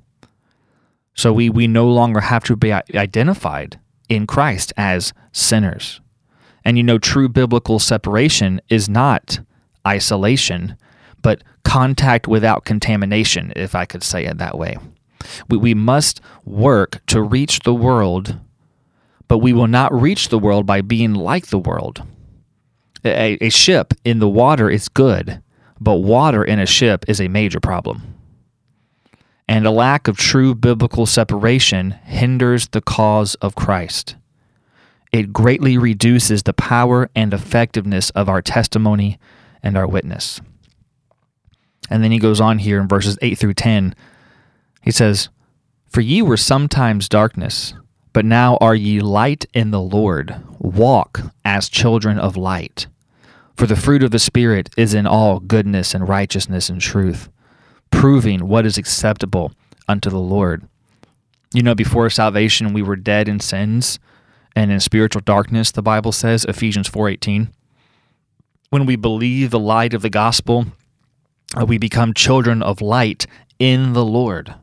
So 1.15 1.33
we, 1.33 1.49
we 1.49 1.67
no 1.67 1.89
longer 1.89 2.21
have 2.21 2.45
to 2.45 2.57
be 2.57 2.73
identified 2.73 3.79
in 4.09 4.27
Christ 4.27 4.73
as 4.77 5.13
sinners. 5.33 6.01
And 6.65 6.77
you 6.77 6.83
know, 6.83 6.99
true 6.99 7.29
biblical 7.29 7.79
separation 7.79 8.61
is 8.69 8.89
not 8.89 9.41
isolation, 9.87 10.77
but 11.23 11.43
contact 11.65 12.29
without 12.29 12.65
contamination, 12.65 13.53
if 13.57 13.75
I 13.75 13.85
could 13.85 14.03
say 14.03 14.27
it 14.27 14.39
that 14.39 14.59
way. 14.59 14.77
We, 15.49 15.57
we 15.57 15.75
must 15.75 16.21
work 16.45 17.01
to 17.07 17.23
reach 17.23 17.61
the 17.61 17.75
world, 17.75 18.39
but 19.29 19.39
we 19.39 19.53
will 19.53 19.69
not 19.69 19.93
reach 19.93 20.29
the 20.29 20.39
world 20.39 20.67
by 20.67 20.81
being 20.81 21.15
like 21.15 21.47
the 21.47 21.59
world. 21.59 22.03
A, 23.05 23.39
a 23.41 23.49
ship 23.49 23.95
in 24.05 24.19
the 24.19 24.29
water 24.29 24.69
is 24.69 24.89
good, 24.89 25.43
but 25.81 25.97
water 25.97 26.45
in 26.45 26.59
a 26.59 26.67
ship 26.67 27.05
is 27.09 27.21
a 27.21 27.29
major 27.29 27.61
problem. 27.61 28.15
And 29.49 29.67
a 29.67 29.71
lack 29.71 30.09
of 30.09 30.17
true 30.17 30.55
biblical 30.55 31.05
separation 31.07 31.93
hinders 32.05 32.69
the 32.69 32.81
cause 32.81 33.35
of 33.37 33.55
Christ. 33.55 34.17
It 35.13 35.33
greatly 35.33 35.77
reduces 35.77 36.45
the 36.45 36.55
power 36.55 37.11
and 37.15 37.35
effectiveness 37.35 38.11
of 38.11 38.29
our 38.29 38.41
testimony 38.41 39.19
and 39.63 39.77
our 39.77 39.87
witness. 39.87 40.41
And 41.93 42.03
then 42.03 42.11
he 42.11 42.19
goes 42.19 42.41
on 42.41 42.59
here 42.59 42.81
in 42.81 42.89
verses 42.89 43.19
8 43.21 43.37
through 43.37 43.53
10. 43.53 43.95
He 44.81 44.91
says, 44.91 45.29
For 45.91 46.01
ye 46.01 46.23
were 46.23 46.39
sometimes 46.39 47.07
darkness, 47.07 47.75
but 48.15 48.25
now 48.25 48.57
are 48.63 48.75
ye 48.75 49.01
light 49.01 49.45
in 49.53 49.73
the 49.73 49.81
Lord. 49.81 50.43
Walk 50.59 51.21
as 51.45 51.69
children 51.69 52.19
of 52.19 52.35
light. 52.35 52.87
For 53.59 53.67
the 53.67 53.77
fruit 53.77 54.03
of 54.03 54.11
the 54.11 54.19
Spirit 54.19 54.71
is 54.75 54.95
in 54.95 55.07
all 55.07 55.39
goodness 55.39 55.95
and 55.95 56.09
righteousness 56.09 56.71
and 56.71 56.81
truth, 56.81 57.29
proving 57.91 58.49
what 58.49 58.65
is 58.65 58.79
acceptable 58.79 59.53
unto 59.87 60.09
the 60.09 60.19
Lord. 60.19 60.67
You 61.53 61.63
know, 61.63 61.75
before 61.75 62.09
salvation 62.09 62.73
we 62.73 62.83
were 62.83 62.97
dead 62.97 63.29
in 63.29 63.39
sins 63.39 63.99
and 64.57 64.73
in 64.73 64.81
spiritual 64.81 65.21
darkness, 65.27 65.71
the 65.71 65.83
Bible 65.83 66.13
says, 66.13 66.47
Ephesians 66.47 66.89
4:18. 66.89 67.51
When 68.71 68.87
we 68.87 68.97
believe 68.97 69.51
the 69.51 69.59
light 69.59 69.93
of 69.93 70.01
the 70.01 70.09
gospel, 70.09 70.69
we 71.67 71.79
become 71.79 72.15
children 72.15 72.63
of 72.63 72.81
light 72.81 73.27
in 73.59 73.93
the 73.93 74.05
Lord. 74.05 74.55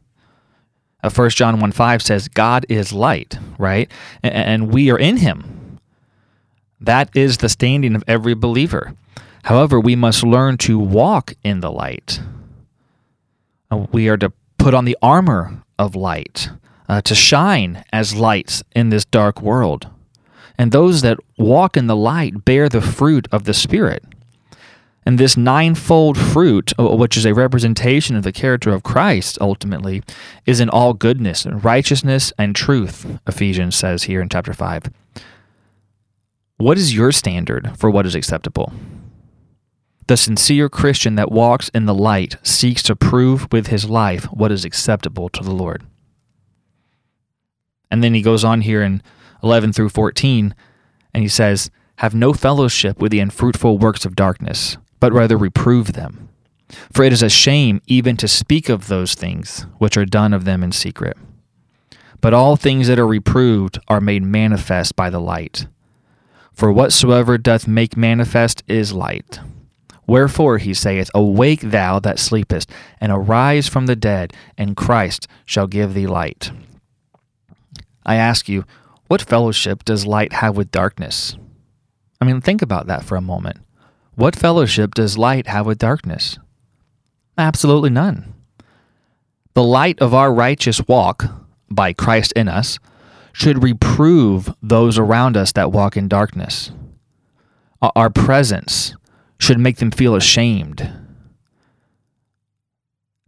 Uh, 1.02 1.10
1 1.10 1.30
John 1.32 1.60
1 1.60 1.72
5 1.72 2.02
says, 2.02 2.28
God 2.28 2.66
is 2.68 2.92
light, 2.92 3.38
right? 3.58 3.90
And 4.22 4.74
we 4.74 4.92
are 4.92 4.98
in 4.98 5.18
him. 5.18 5.80
That 6.82 7.10
is 7.16 7.38
the 7.38 7.50
standing 7.50 7.96
of 7.96 8.04
every 8.08 8.34
believer. 8.34 8.94
However, 9.44 9.80
we 9.80 9.96
must 9.96 10.24
learn 10.24 10.58
to 10.60 10.78
walk 10.78 11.34
in 11.44 11.62
the 11.62 11.72
light. 11.72 12.22
Uh, 13.72 13.86
we 13.92 14.10
are 14.10 14.18
to 14.18 14.34
put 14.58 14.74
on 14.74 14.86
the 14.86 14.98
armor 15.02 15.64
of 15.78 15.96
light, 15.96 16.50
uh, 16.88 17.02
to 17.02 17.16
shine 17.16 17.84
as 17.94 18.16
lights 18.16 18.64
in 18.76 18.90
this 18.90 19.06
dark 19.06 19.42
world. 19.42 19.88
And 20.58 20.72
those 20.72 21.02
that 21.04 21.18
walk 21.38 21.78
in 21.78 21.88
the 21.88 21.96
light 21.96 22.44
bear 22.44 22.68
the 22.68 22.82
fruit 22.82 23.28
of 23.32 23.46
the 23.46 23.54
Spirit. 23.54 24.04
And 25.10 25.18
this 25.18 25.36
ninefold 25.36 26.20
fruit, 26.20 26.72
uh, 26.78 26.96
which 26.96 27.18
is 27.18 27.26
a 27.26 27.34
representation 27.34 28.16
of 28.16 28.22
the 28.22 28.32
character 28.32 28.70
of 28.70 28.84
Christ 28.84 29.40
ultimately, 29.42 30.04
is 30.46 30.60
in 30.60 30.70
all 30.70 30.94
goodness, 30.94 31.46
and 31.46 31.66
righteousness, 31.66 32.32
and 32.38 32.56
truth, 32.56 33.20
Ephesians 33.26 33.76
says 33.76 34.04
here 34.04 34.22
in 34.22 34.30
chapter 34.30 34.54
5. 34.54 34.84
What 36.58 36.78
is 36.78 36.94
your 36.94 37.12
standard 37.12 37.76
for 37.76 37.90
what 37.90 38.06
is 38.06 38.14
acceptable? 38.14 38.72
The 40.06 40.16
sincere 40.16 40.70
Christian 40.70 41.16
that 41.16 41.32
walks 41.32 41.70
in 41.70 41.88
the 41.88 41.96
light 41.96 42.36
seeks 42.44 42.84
to 42.84 42.96
prove 42.96 43.52
with 43.52 43.66
his 43.66 43.90
life 43.90 44.26
what 44.26 44.52
is 44.52 44.64
acceptable 44.64 45.28
to 45.30 45.44
the 45.44 45.50
Lord. 45.50 45.88
And 47.90 48.04
then 48.04 48.14
he 48.14 48.22
goes 48.22 48.44
on 48.44 48.62
here 48.62 48.84
in 48.84 49.02
11 49.42 49.74
through 49.74 49.90
14, 49.90 50.54
and 51.16 51.24
he 51.24 51.30
says, 51.30 51.72
Have 51.96 52.14
no 52.14 52.32
fellowship 52.32 53.02
with 53.02 53.12
the 53.12 53.20
unfruitful 53.20 53.80
works 53.80 54.06
of 54.06 54.16
darkness 54.16 54.78
but 55.00 55.14
rather 55.14 55.38
reprove 55.38 55.94
them. 55.94 56.30
For 56.92 57.04
it 57.04 57.14
is 57.14 57.24
a 57.24 57.30
shame 57.30 57.82
even 57.88 58.18
to 58.18 58.28
speak 58.28 58.70
of 58.70 58.88
those 58.88 59.16
things 59.16 59.66
which 59.78 59.98
are 59.98 60.06
done 60.06 60.34
of 60.34 60.46
them 60.46 60.64
in 60.64 60.72
secret. 60.72 61.18
But 62.22 62.34
all 62.34 62.56
things 62.56 62.88
that 62.88 63.00
are 63.00 63.08
reproved 63.08 63.80
are 63.88 64.02
made 64.02 64.24
manifest 64.24 64.96
by 64.96 65.10
the 65.10 65.20
light. 65.22 65.68
For 66.54 66.72
whatsoever 66.72 67.38
doth 67.38 67.68
make 67.68 67.96
manifest 67.96 68.64
is 68.68 68.94
light. 68.94 69.40
Wherefore 70.06 70.58
he 70.58 70.74
saith, 70.74 71.10
Awake 71.14 71.62
thou 71.62 72.00
that 72.00 72.20
sleepest, 72.20 72.70
and 73.00 73.12
arise 73.12 73.68
from 73.68 73.86
the 73.86 73.96
dead, 73.96 74.34
and 74.58 74.76
Christ 74.76 75.28
shall 75.46 75.68
give 75.68 75.94
thee 75.94 76.08
light. 76.08 76.52
I 78.06 78.16
ask 78.16 78.50
you, 78.50 78.66
what 79.08 79.22
fellowship 79.22 79.86
does 79.86 80.06
light 80.06 80.34
have 80.34 80.58
with 80.58 80.72
darkness? 80.72 81.38
I 82.20 82.26
mean, 82.26 82.42
think 82.42 82.62
about 82.62 82.88
that 82.88 83.04
for 83.04 83.16
a 83.16 83.22
moment. 83.22 83.60
What 84.20 84.36
fellowship 84.36 84.96
does 84.96 85.18
light 85.18 85.48
have 85.48 85.66
with 85.66 85.78
darkness? 85.78 86.38
Absolutely 87.38 87.90
none. 87.90 88.34
The 89.54 89.64
light 89.64 89.98
of 90.02 90.14
our 90.14 90.34
righteous 90.34 90.86
walk 90.90 91.24
by 91.72 91.94
Christ 91.94 92.34
in 92.34 92.50
us 92.50 92.80
should 93.32 93.64
reprove 93.64 94.54
those 94.62 94.98
around 94.98 95.38
us 95.38 95.54
that 95.54 95.72
walk 95.72 95.96
in 95.96 96.10
darkness. 96.10 96.74
Our 97.82 98.10
presence 98.10 98.94
should 99.40 99.58
make 99.58 99.78
them 99.78 99.90
feel 99.90 100.16
ashamed. 100.16 100.92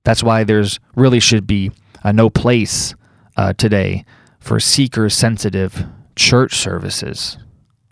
That's 0.03 0.21
why 0.21 0.43
there's 0.43 0.77
really 0.97 1.21
should 1.21 1.47
be 1.47 1.71
uh, 2.03 2.11
no 2.11 2.29
place 2.29 2.95
uh, 3.37 3.53
today 3.53 4.03
for 4.41 4.59
seeker 4.59 5.09
sensitive 5.09 5.85
church 6.17 6.55
services. 6.57 7.37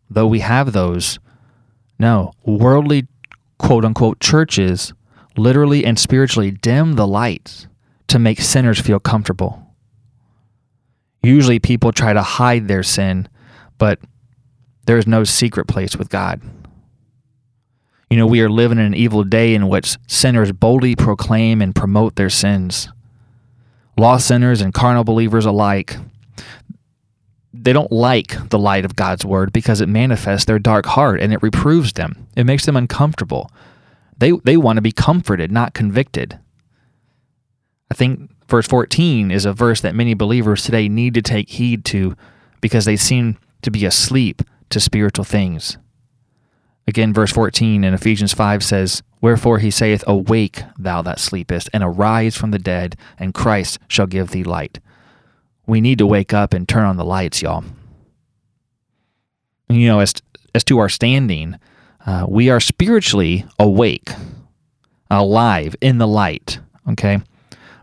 Though 0.10 0.28
we 0.28 0.42
have 0.42 0.74
those, 0.74 1.18
no, 2.00 2.32
worldly 2.46 3.08
quote 3.58 3.84
unquote 3.86 4.20
churches 4.20 4.94
literally 5.38 5.86
and 5.86 6.00
spiritually 6.00 6.52
dim 6.52 6.94
the 6.94 7.08
lights 7.08 7.68
to 8.08 8.18
make 8.18 8.42
sinners 8.42 8.80
feel 8.80 9.00
comfortable. 9.00 9.66
Usually 11.22 11.60
people 11.60 11.92
try 11.92 12.14
to 12.14 12.22
hide 12.22 12.68
their 12.68 12.84
sin, 12.84 13.28
but 13.78 14.00
there 14.86 14.98
is 14.98 15.06
no 15.06 15.24
secret 15.24 15.68
place 15.68 15.96
with 15.96 16.10
God. 16.10 16.42
You 18.10 18.18
know, 18.18 18.26
we 18.26 18.42
are 18.42 18.50
living 18.50 18.80
in 18.80 18.86
an 18.86 18.96
evil 18.96 19.24
day 19.24 19.54
in 19.54 19.68
which 19.68 19.98
sinners 20.08 20.52
boldly 20.52 20.96
proclaim 20.96 21.62
and 21.62 21.76
promote 21.76 22.16
their 22.16 22.30
sins. 22.30 22.90
Lost 23.98 24.28
sinners 24.28 24.62
and 24.62 24.74
carnal 24.74 25.04
believers 25.04 25.46
alike 25.46 25.98
they 27.62 27.74
don't 27.74 27.92
like 27.92 28.50
the 28.50 28.60
light 28.60 28.86
of 28.86 28.96
God's 28.96 29.26
word 29.26 29.52
because 29.52 29.82
it 29.82 29.90
manifests 29.90 30.46
their 30.46 30.60
dark 30.60 30.86
heart 30.86 31.20
and 31.20 31.34
it 31.34 31.44
reproves 31.44 31.94
them. 31.94 32.28
It 32.36 32.46
makes 32.46 32.66
them 32.66 32.78
uncomfortable. 32.78 33.52
They 34.18 34.32
they 34.44 34.58
want 34.58 34.78
to 34.78 34.82
be 34.82 34.92
comforted, 34.92 35.52
not 35.52 35.74
convicted. 35.74 36.40
I 37.92 37.96
think 37.96 38.32
verse 38.48 38.68
14 38.68 39.32
is 39.32 39.46
a 39.46 39.54
verse 39.54 39.82
that 39.82 39.96
many 39.96 40.14
believers 40.14 40.64
today 40.64 40.88
need 40.88 41.14
to 41.16 41.22
take 41.22 41.50
heed 41.50 41.84
to 41.86 42.16
because 42.62 42.86
they 42.86 42.96
seem 42.96 43.38
to 43.62 43.72
be 43.72 43.86
asleep 43.86 44.42
to 44.70 44.80
spiritual 44.80 45.26
things. 45.26 45.78
Again, 46.88 47.14
verse 47.14 47.32
14 47.32 47.84
in 47.84 47.94
Ephesians 47.94 48.34
5 48.34 48.64
says, 48.64 49.04
Wherefore 49.22 49.60
he 49.60 49.70
saith, 49.70 50.04
Awake, 50.08 50.64
thou 50.78 51.02
that 51.02 51.20
sleepest, 51.20 51.70
and 51.74 51.84
arise 51.84 52.36
from 52.36 52.52
the 52.52 52.60
dead, 52.60 52.96
and 53.18 53.34
Christ 53.34 53.80
shall 53.88 54.08
give 54.08 54.32
thee 54.32 54.44
light 54.44 54.80
we 55.70 55.82
need 55.82 55.98
to 56.00 56.08
wake 56.08 56.34
up 56.34 56.54
and 56.54 56.68
turn 56.68 56.86
on 56.86 56.98
the 56.98 57.06
lights, 57.06 57.42
y'all. 57.42 57.64
You 59.70 59.88
know, 59.88 60.00
as 60.00 60.14
as 60.56 60.64
to 60.66 60.80
our 60.80 60.90
standing, 60.90 61.58
uh, 62.06 62.26
we 62.28 62.50
are 62.50 62.60
spiritually 62.60 63.46
awake, 63.60 64.10
alive 65.12 65.76
in 65.80 66.00
the 66.00 66.08
light. 66.08 66.60
Okay, 66.90 67.20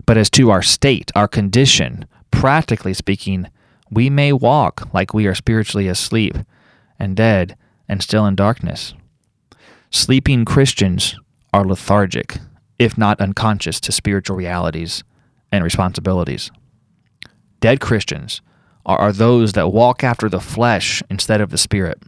but 0.05 0.17
as 0.17 0.29
to 0.31 0.51
our 0.51 0.61
state, 0.61 1.11
our 1.15 1.27
condition, 1.27 2.05
practically 2.31 2.93
speaking, 2.93 3.47
we 3.89 4.09
may 4.09 4.33
walk 4.33 4.93
like 4.93 5.13
we 5.13 5.25
are 5.27 5.35
spiritually 5.35 5.87
asleep 5.87 6.37
and 6.99 7.15
dead 7.15 7.55
and 7.87 8.03
still 8.03 8.25
in 8.25 8.35
darkness. 8.35 8.93
Sleeping 9.89 10.43
Christians 10.43 11.15
are 11.53 11.63
lethargic 11.63 12.39
if 12.79 12.97
not 12.97 13.19
unconscious, 13.19 13.79
to 13.81 13.91
spiritual 13.91 14.37
realities 14.37 15.03
and 15.51 15.63
responsibilities. 15.63 16.51
Dead 17.59 17.79
Christians 17.79 18.41
are, 18.85 18.97
are 18.97 19.11
those 19.11 19.53
that 19.53 19.71
walk 19.71 20.03
after 20.03 20.29
the 20.29 20.39
flesh 20.39 21.01
instead 21.09 21.41
of 21.41 21.49
the 21.49 21.57
spirit. 21.57 22.01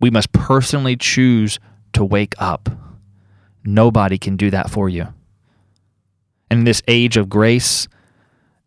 We 0.00 0.10
must 0.10 0.32
personally 0.32 0.96
choose 0.96 1.58
to 1.92 2.04
wake 2.04 2.34
up. 2.38 2.68
Nobody 3.64 4.18
can 4.18 4.36
do 4.36 4.50
that 4.50 4.70
for 4.70 4.88
you. 4.88 5.08
And 6.50 6.60
In 6.60 6.64
this 6.64 6.82
age 6.88 7.16
of 7.16 7.28
grace, 7.28 7.88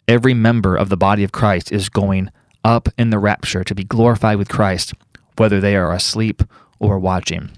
every 0.07 0.33
member 0.33 0.75
of 0.75 0.89
the 0.89 0.97
body 0.97 1.23
of 1.23 1.31
Christ 1.31 1.71
is 1.71 1.89
going 1.89 2.31
up 2.63 2.89
in 2.97 3.11
the 3.11 3.19
rapture 3.19 3.63
to 3.63 3.75
be 3.75 3.83
glorified 3.83 4.37
with 4.37 4.49
Christ, 4.49 4.93
whether 5.37 5.59
they 5.59 5.75
are 5.75 5.93
asleep 5.93 6.43
or 6.79 6.99
watching. 6.99 7.49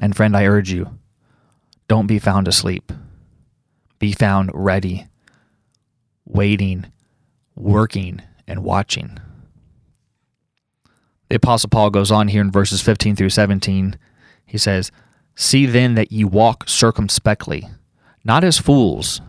And 0.00 0.16
friend, 0.16 0.36
I 0.36 0.46
urge 0.46 0.72
you, 0.72 0.98
don't 1.88 2.06
be 2.06 2.18
found 2.18 2.48
asleep. 2.48 2.92
Be 3.98 4.12
found 4.12 4.50
ready, 4.52 5.06
waiting, 6.24 6.86
working, 7.54 8.22
and 8.46 8.62
watching. 8.62 9.18
The 11.28 11.36
Apostle 11.36 11.70
Paul 11.70 11.90
goes 11.90 12.10
on 12.10 12.28
here 12.28 12.42
in 12.42 12.50
verses 12.50 12.82
15 12.82 13.16
through 13.16 13.30
17. 13.30 13.98
He 14.44 14.58
says, 14.58 14.92
See 15.34 15.64
then 15.64 15.94
that 15.94 16.12
ye 16.12 16.24
walk 16.24 16.68
circumspectly, 16.68 17.68
not 18.24 18.44
as 18.44 18.58
fools, 18.58 19.22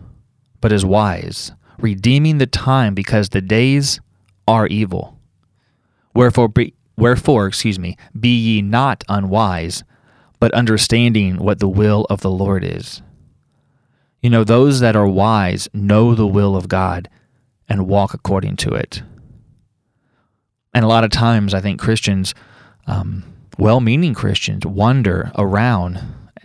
but 0.60 0.74
as 0.74 0.84
wise, 0.84 1.54
redeeming 1.80 2.40
the 2.40 2.48
time 2.48 2.94
because 2.94 3.30
the 3.30 3.42
days 3.42 4.02
are 4.48 4.68
evil. 4.68 5.18
Wherefore, 6.14 6.50
be, 6.50 6.74
wherefore, 6.98 7.48
excuse 7.48 7.80
me, 7.80 7.96
be 8.20 8.38
ye 8.38 8.62
not 8.62 9.06
unwise, 9.08 9.84
but 10.40 10.54
understanding 10.54 11.38
what 11.38 11.60
the 11.60 11.70
will 11.70 12.06
of 12.10 12.20
the 12.20 12.30
Lord 12.30 12.66
is. 12.66 13.02
You 14.22 14.30
know, 14.30 14.44
those 14.44 14.82
that 14.82 14.96
are 14.96 15.08
wise 15.08 15.70
know 15.74 16.16
the 16.16 16.28
will 16.28 16.58
of 16.58 16.68
God 16.68 17.10
and 17.74 17.88
walk 17.88 18.14
according 18.14 18.56
to 18.56 18.72
it. 18.72 19.02
And 20.76 20.86
a 20.86 20.88
lot 20.88 21.04
of 21.04 21.10
times, 21.10 21.56
I 21.56 21.60
think 21.60 21.80
Christians, 21.80 22.36
um, 22.86 23.24
well 23.58 23.80
meaning 23.80 24.14
Christians, 24.14 24.64
wander 24.64 25.32
around, 25.40 26.00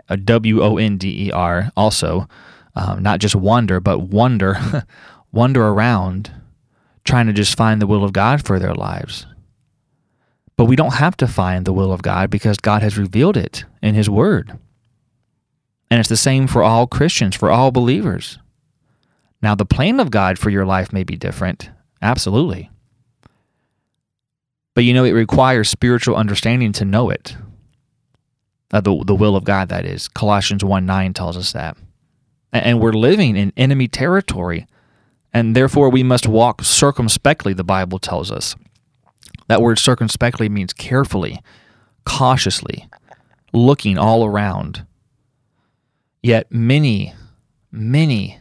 a 0.09 0.17
W 0.17 0.63
O 0.63 0.79
N 0.79 0.97
D 0.97 1.27
E 1.27 1.31
R 1.31 1.71
also, 1.77 2.27
um, 2.75 3.03
not 3.03 3.21
just 3.21 3.35
wander, 3.35 3.79
but 3.79 3.99
wander, 3.99 4.85
wander 5.33 5.69
around 5.69 6.33
trying 7.05 7.27
to 7.27 7.35
just 7.35 7.57
find 7.57 7.81
the 7.81 7.87
will 7.87 8.05
of 8.05 8.15
God 8.15 8.47
for 8.47 8.59
their 8.59 8.75
lives. 8.75 9.27
But 10.57 10.65
we 10.65 10.77
don't 10.77 10.95
have 10.95 11.17
to 11.19 11.29
find 11.29 11.67
the 11.67 11.75
will 11.75 11.93
of 11.93 12.01
God 12.01 12.31
because 12.31 12.57
God 12.57 12.81
has 12.81 12.97
revealed 12.97 13.37
it 13.37 13.67
in 13.83 13.95
His 13.95 14.09
Word. 14.09 14.59
And 15.91 16.01
it's 16.01 16.09
the 16.09 16.17
same 16.17 16.47
for 16.47 16.63
all 16.63 16.87
Christians, 16.87 17.37
for 17.37 17.51
all 17.51 17.71
believers. 17.71 18.39
Now, 19.41 19.55
the 19.55 19.65
plan 19.65 20.01
of 20.01 20.11
God 20.11 20.39
for 20.39 20.51
your 20.51 20.67
life 20.67 20.93
may 20.93 21.05
be 21.05 21.17
different, 21.17 21.71
absolutely. 22.03 22.71
But 24.75 24.85
you 24.85 24.95
know, 24.95 25.05
it 25.05 25.13
requires 25.13 25.69
spiritual 25.69 26.17
understanding 26.17 26.73
to 26.75 26.85
know 26.85 27.11
it. 27.11 27.37
Uh, 28.73 28.81
the, 28.81 29.03
the 29.05 29.15
will 29.15 29.35
of 29.35 29.45
God, 29.45 29.69
that 29.71 29.85
is. 29.85 30.09
Colossians 30.09 30.65
1 30.65 30.85
9 30.85 31.15
tells 31.15 31.37
us 31.37 31.53
that. 31.53 31.77
And 32.53 32.81
we're 32.81 32.93
living 32.93 33.37
in 33.37 33.53
enemy 33.57 33.89
territory, 33.89 34.67
and 35.33 35.55
therefore 35.55 35.91
we 35.91 36.03
must 36.03 36.27
walk 36.27 36.63
circumspectly, 36.63 37.53
the 37.53 37.65
Bible 37.65 37.99
tells 37.99 38.31
us. 38.31 38.57
That 39.49 39.63
word 39.63 39.79
circumspectly 39.79 40.49
means 40.49 40.73
carefully, 40.73 41.41
cautiously, 42.05 42.89
looking 43.53 43.99
all 43.99 44.25
around. 44.25 44.87
Yet 46.23 46.51
many, 46.51 47.15
many 47.71 48.39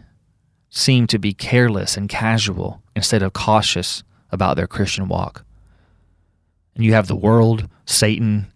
seem 0.78 1.08
to 1.08 1.18
be 1.18 1.34
careless 1.34 1.98
and 1.98 2.08
casual 2.08 2.82
instead 2.96 3.24
of 3.24 3.34
cautious 3.34 4.04
about 4.32 4.56
their 4.56 4.68
Christian 4.68 5.08
walk. 5.08 5.44
And 6.76 6.86
you 6.86 6.94
have 6.94 7.08
the 7.08 7.16
world, 7.16 7.68
Satan, 7.86 8.48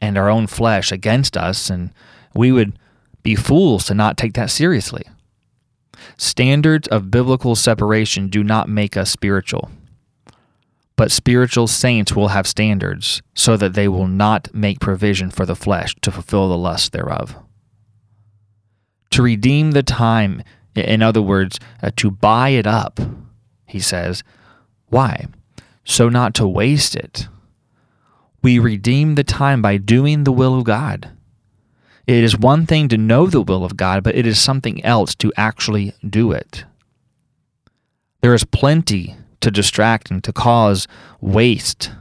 and 0.00 0.18
our 0.18 0.28
own 0.28 0.48
flesh 0.48 0.90
against 0.90 1.36
us, 1.36 1.70
and 1.70 1.90
we 2.34 2.50
would 2.50 2.76
be 3.22 3.36
fools 3.36 3.84
to 3.84 3.94
not 3.94 4.16
take 4.16 4.32
that 4.32 4.50
seriously. 4.50 5.04
Standards 6.16 6.88
of 6.88 7.10
biblical 7.10 7.54
separation 7.54 8.28
do 8.28 8.42
not 8.42 8.68
make 8.68 8.96
us 8.96 9.10
spiritual. 9.10 9.70
But 10.96 11.12
spiritual 11.12 11.68
saints 11.68 12.16
will 12.16 12.28
have 12.28 12.46
standards 12.46 13.22
so 13.34 13.56
that 13.56 13.74
they 13.74 13.86
will 13.86 14.08
not 14.08 14.52
make 14.52 14.80
provision 14.80 15.30
for 15.30 15.46
the 15.46 15.56
flesh 15.56 15.94
to 16.02 16.10
fulfill 16.10 16.48
the 16.48 16.58
lust 16.58 16.92
thereof. 16.92 17.36
To 19.10 19.22
redeem 19.22 19.70
the 19.70 19.82
time, 19.82 20.42
in 20.74 21.02
other 21.02 21.22
words, 21.22 21.58
uh, 21.82 21.90
to 21.96 22.10
buy 22.10 22.50
it 22.50 22.66
up, 22.66 23.00
he 23.66 23.80
says. 23.80 24.22
Why? 24.88 25.26
So 25.84 26.08
not 26.08 26.34
to 26.34 26.46
waste 26.46 26.94
it. 26.94 27.28
We 28.42 28.58
redeem 28.58 29.14
the 29.14 29.24
time 29.24 29.60
by 29.60 29.76
doing 29.76 30.24
the 30.24 30.32
will 30.32 30.58
of 30.58 30.64
God. 30.64 31.10
It 32.06 32.24
is 32.24 32.36
one 32.36 32.66
thing 32.66 32.88
to 32.88 32.96
know 32.96 33.26
the 33.26 33.42
will 33.42 33.64
of 33.64 33.76
God, 33.76 34.02
but 34.02 34.16
it 34.16 34.26
is 34.26 34.40
something 34.40 34.84
else 34.84 35.14
to 35.16 35.32
actually 35.36 35.92
do 36.08 36.32
it. 36.32 36.64
There 38.20 38.34
is 38.34 38.44
plenty 38.44 39.16
to 39.40 39.50
distract 39.50 40.10
and 40.10 40.22
to 40.24 40.32
cause 40.32 40.86
waste, 41.20 41.92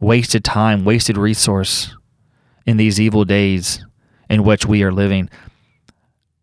wasted 0.00 0.44
time, 0.44 0.84
wasted 0.84 1.16
resource 1.16 1.94
in 2.66 2.76
these 2.76 3.00
evil 3.00 3.24
days 3.24 3.84
in 4.28 4.44
which 4.44 4.66
we 4.66 4.82
are 4.82 4.92
living. 4.92 5.28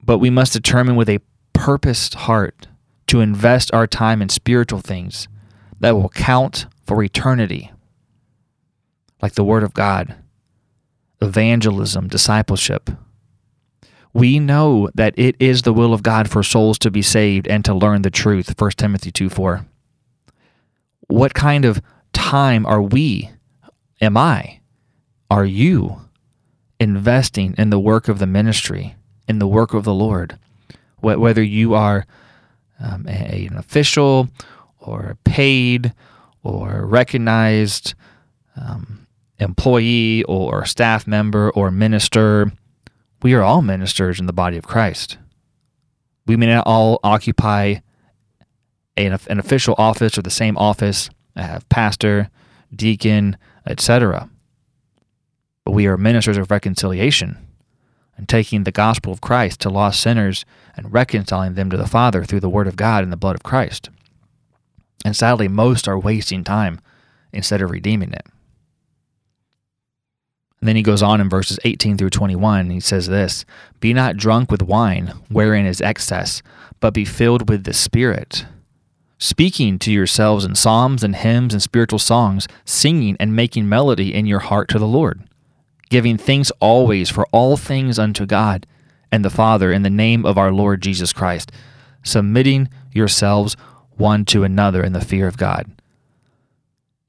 But 0.04 0.20
we 0.20 0.30
must 0.30 0.54
determine 0.54 0.96
with 0.96 1.10
a 1.10 1.20
purposed 1.56 2.14
heart 2.14 2.68
to 3.08 3.22
invest 3.22 3.74
our 3.74 3.88
time 3.88 4.22
in 4.22 4.30
spiritual 4.30 4.80
things 4.80 5.28
that 5.80 5.96
will 5.96 6.10
count 6.10 6.68
for 6.86 7.02
eternity, 7.04 7.72
like 9.22 9.34
the 9.34 9.44
Word 9.44 9.64
of 9.64 9.74
God, 9.74 10.16
evangelism, 11.22 12.08
discipleship. 12.08 12.90
We 14.14 14.40
know 14.40 14.90
that 14.94 15.14
it 15.18 15.36
is 15.40 15.64
the 15.64 15.74
will 15.74 15.94
of 15.94 16.04
God 16.04 16.30
for 16.30 16.44
souls 16.44 16.78
to 16.80 16.92
be 16.92 17.02
saved 17.02 17.48
and 17.48 17.66
to 17.66 17.74
learn 17.74 18.04
the 18.04 18.12
truth, 18.12 18.54
1 18.60 18.72
Timothy 18.72 19.12
2 19.12 19.30
4 19.30 19.66
what 21.08 21.34
kind 21.34 21.66
of 21.66 21.82
time 22.14 22.66
are 22.66 22.82
we, 22.82 23.30
am 24.02 24.18
I, 24.18 24.62
are 25.30 25.46
you 25.46 26.02
investing 26.80 27.56
in 27.58 27.70
the 27.70 27.80
work 27.80 28.08
of 28.08 28.20
the 28.20 28.28
ministry, 28.28 28.96
in 29.28 29.40
the 29.40 29.48
work 29.48 29.74
of 29.74 29.84
the 29.84 29.94
Lord? 29.94 30.38
Whether 31.06 31.44
you 31.44 31.76
are 31.76 32.06
um, 32.80 33.06
a, 33.08 33.46
an 33.46 33.58
official 33.58 34.28
or 34.80 35.18
paid 35.24 35.94
or 36.44 36.86
recognized 36.86 37.94
um, 38.56 39.08
employee 39.40 40.24
or 40.24 40.66
staff 40.66 41.06
member 41.06 41.52
or 41.52 41.72
minister, 41.72 42.52
we 43.22 43.34
are 43.34 43.44
all 43.44 43.62
ministers 43.62 44.20
in 44.20 44.26
the 44.26 44.34
body 44.34 44.58
of 44.58 44.68
Christ. 44.68 45.18
We 46.26 46.38
may 46.38 46.48
not 46.48 46.66
all 46.66 47.00
occupy 47.04 47.76
an, 48.98 49.18
an 49.28 49.40
official 49.40 49.76
office 49.78 50.18
or 50.18 50.22
the 50.22 50.30
same 50.32 50.58
office. 50.58 51.10
Have 51.36 51.68
pastor, 51.70 52.30
deacon, 52.74 53.38
etc. 53.68 54.30
But 55.66 55.72
we 55.72 55.86
are 55.86 55.98
ministers 55.98 56.38
of 56.38 56.50
reconciliation 56.50 57.38
and 58.18 58.30
taking 58.30 58.64
the 58.64 58.72
gospel 58.72 59.12
of 59.12 59.22
Christ 59.22 59.60
to 59.62 59.70
lost 59.70 60.02
sinners 60.02 60.46
and 60.76 60.94
reconciling 60.94 61.56
them 61.56 61.70
to 61.70 61.78
the 61.78 61.88
Father 61.88 62.24
through 62.24 62.40
the 62.40 62.50
Word 62.50 62.68
of 62.68 62.76
God 62.76 63.04
and 63.04 63.12
the 63.12 63.18
blood 63.18 63.36
of 63.36 63.44
Christ. 63.44 63.90
And 65.04 65.16
sadly, 65.16 65.48
most 65.48 65.88
are 65.88 66.00
wasting 66.00 66.44
time 66.44 66.80
instead 67.32 67.62
of 67.62 67.72
redeeming 67.72 68.14
it. 68.14 68.26
And 70.60 70.70
then 70.70 70.76
he 70.76 70.82
goes 70.82 71.04
on 71.04 71.22
in 71.22 71.30
verses 71.30 71.60
18 71.64 71.98
through 71.98 72.10
21. 72.10 72.70
He 72.70 72.80
says 72.80 73.08
this 73.08 73.46
Be 73.80 73.94
not 73.94 74.18
drunk 74.18 74.50
with 74.50 74.64
wine, 74.64 75.14
wherein 75.30 75.66
is 75.66 75.82
excess, 75.82 76.42
but 76.80 76.94
be 76.94 77.06
filled 77.06 77.50
with 77.50 77.66
the 77.66 77.74
Spirit 77.74 78.46
speaking 79.18 79.80
to 79.80 79.92
yourselves 79.92 80.46
in 80.46 80.56
psalms 80.56 81.04
and 81.04 81.16
hymns 81.16 81.54
and 81.54 81.62
spiritual 81.62 82.00
songs, 82.00 82.48
singing 82.66 83.16
and 83.20 83.36
making 83.36 83.68
melody 83.68 84.14
in 84.14 84.26
your 84.26 84.40
heart 84.40 84.70
to 84.70 84.80
the 84.80 84.88
Lord, 84.88 85.24
giving 85.90 86.18
thanks 86.18 86.52
always 86.60 87.10
for 87.10 87.28
all 87.32 87.58
things 87.58 88.00
unto 88.00 88.26
God 88.26 88.66
and 89.12 89.24
the 89.24 89.30
Father 89.30 89.72
in 89.72 89.84
the 89.84 89.90
name 89.90 90.26
of 90.26 90.38
our 90.38 90.52
Lord 90.52 90.82
Jesus 90.82 91.14
Christ, 91.14 91.52
submitting 92.04 92.70
yourselves 92.92 93.56
one 93.98 94.26
to 94.26 94.44
another 94.44 94.84
in 94.84 94.94
the 94.94 95.02
fear 95.02 95.28
of 95.28 95.38
God. 95.38 95.72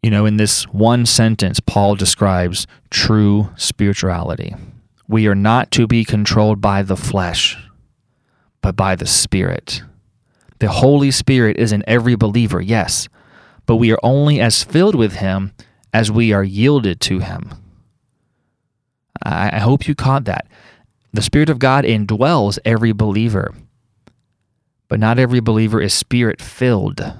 You 0.02 0.10
know, 0.10 0.26
in 0.26 0.36
this 0.36 0.64
one 0.68 1.04
sentence, 1.04 1.58
Paul 1.58 1.96
describes 1.96 2.66
true 2.90 3.50
spirituality. 3.56 4.54
We 5.08 5.26
are 5.26 5.34
not 5.34 5.70
to 5.72 5.86
be 5.86 6.04
controlled 6.04 6.60
by 6.60 6.82
the 6.82 6.96
flesh, 6.96 7.56
but 8.60 8.76
by 8.76 8.94
the 8.94 9.06
Spirit. 9.06 9.82
The 10.58 10.68
Holy 10.68 11.10
Spirit 11.10 11.56
is 11.56 11.72
in 11.72 11.84
every 11.86 12.14
believer, 12.14 12.60
yes, 12.60 13.08
but 13.66 13.76
we 13.76 13.92
are 13.92 13.98
only 14.02 14.40
as 14.40 14.62
filled 14.62 14.94
with 14.94 15.14
Him 15.14 15.52
as 15.92 16.10
we 16.10 16.32
are 16.32 16.44
yielded 16.44 17.00
to 17.02 17.18
Him. 17.18 17.50
I, 19.22 19.58
hope 19.58 19.88
you 19.88 19.94
caught 19.94 20.24
that. 20.24 20.46
The 21.12 21.22
Spirit 21.22 21.48
of 21.48 21.58
God 21.58 21.84
indwells 21.84 22.58
every 22.64 22.92
believer, 22.92 23.54
but 24.88 25.00
not 25.00 25.18
every 25.18 25.40
believer 25.40 25.80
is 25.80 25.94
Spirit 25.94 26.40
filled. 26.40 27.14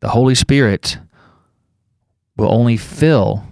The 0.00 0.08
Holy 0.08 0.34
Spirit 0.34 0.98
will 2.36 2.52
only 2.52 2.76
fill 2.76 3.44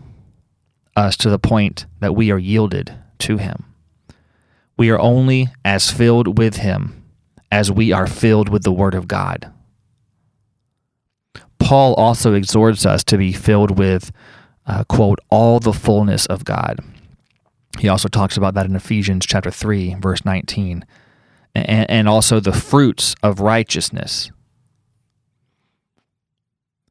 us 0.97 1.17
to 1.19 1.31
the 1.31 1.39
point 1.39 1.87
that 2.01 2.15
we 2.15 2.31
are 2.31 2.39
yielded 2.39 2.95
to 3.19 3.37
Him. 3.37 3.65
We 4.77 4.91
are 4.91 4.99
only 4.99 5.49
as 5.65 5.91
filled 5.91 6.39
with 6.39 6.57
Him 6.57 7.05
as 7.51 7.71
we 7.71 7.93
are 7.93 8.07
filled 8.07 8.49
with 8.49 8.63
the 8.63 8.73
Word 8.73 8.95
of 8.95 9.09
God. 9.09 9.53
Paul 11.59 11.95
also 11.95 12.35
exhorts 12.35 12.87
us 12.87 13.03
to 13.05 13.19
be 13.19 13.33
filled 13.33 13.79
with, 13.79 14.13
uh, 14.67 14.85
quote, 14.85 15.19
all 15.31 15.59
the 15.59 15.73
fullness 15.73 16.27
of 16.27 16.45
God. 16.45 16.79
He 17.79 17.89
also 17.89 18.09
talks 18.09 18.37
about 18.37 18.55
that 18.55 18.67
in 18.67 18.77
Ephesians 18.77 19.27
chapter 19.27 19.51
3, 19.51 19.95
verse 19.95 20.25
19, 20.25 20.85
and, 21.55 21.91
and 21.91 22.09
also 22.09 22.41
the 22.41 22.53
fruits 22.53 23.15
of 23.23 23.41
righteousness. 23.41 24.31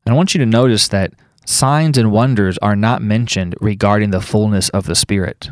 And 0.06 0.14
I 0.14 0.18
want 0.18 0.34
you 0.34 0.40
to 0.40 0.46
notice 0.46 0.88
that 0.90 1.14
signs 1.46 1.98
and 1.98 2.12
wonders 2.12 2.58
are 2.60 2.76
not 2.76 3.02
mentioned 3.02 3.56
regarding 3.60 4.12
the 4.12 4.22
fullness 4.22 4.70
of 4.70 4.86
the 4.86 4.96
Spirit. 4.96 5.50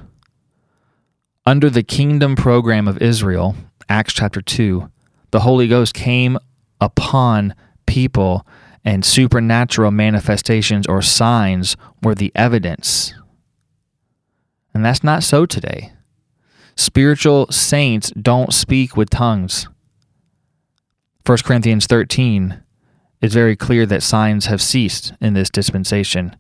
Under 1.46 1.70
the 1.70 1.84
kingdom 1.84 2.36
program 2.36 2.88
of 2.88 3.02
Israel, 3.02 3.56
Acts 3.90 4.14
chapter 4.14 4.42
2, 4.42 4.90
the 5.32 5.42
Holy 5.42 5.68
Ghost 5.68 5.94
came 5.94 6.38
upon 6.80 7.56
people 7.86 8.46
and 8.86 9.04
supernatural 9.04 9.92
manifestations 9.92 10.86
or 10.88 11.02
signs 11.02 11.76
were 12.02 12.16
the 12.16 12.32
evidence. 12.36 13.14
And 14.74 14.84
that's 14.84 15.04
not 15.04 15.24
so 15.24 15.46
today. 15.46 15.94
Spiritual 16.76 17.48
saints 17.52 18.12
don't 18.12 18.54
speak 18.54 18.98
with 18.98 19.10
tongues. 19.10 19.68
1 21.26 21.38
Corinthians 21.46 21.86
13 21.86 22.62
is 23.22 23.34
very 23.34 23.56
clear 23.56 23.86
that 23.86 24.04
signs 24.04 24.48
have 24.48 24.62
ceased 24.62 25.14
in 25.22 25.34
this 25.34 25.50
dispensation. 25.50 26.36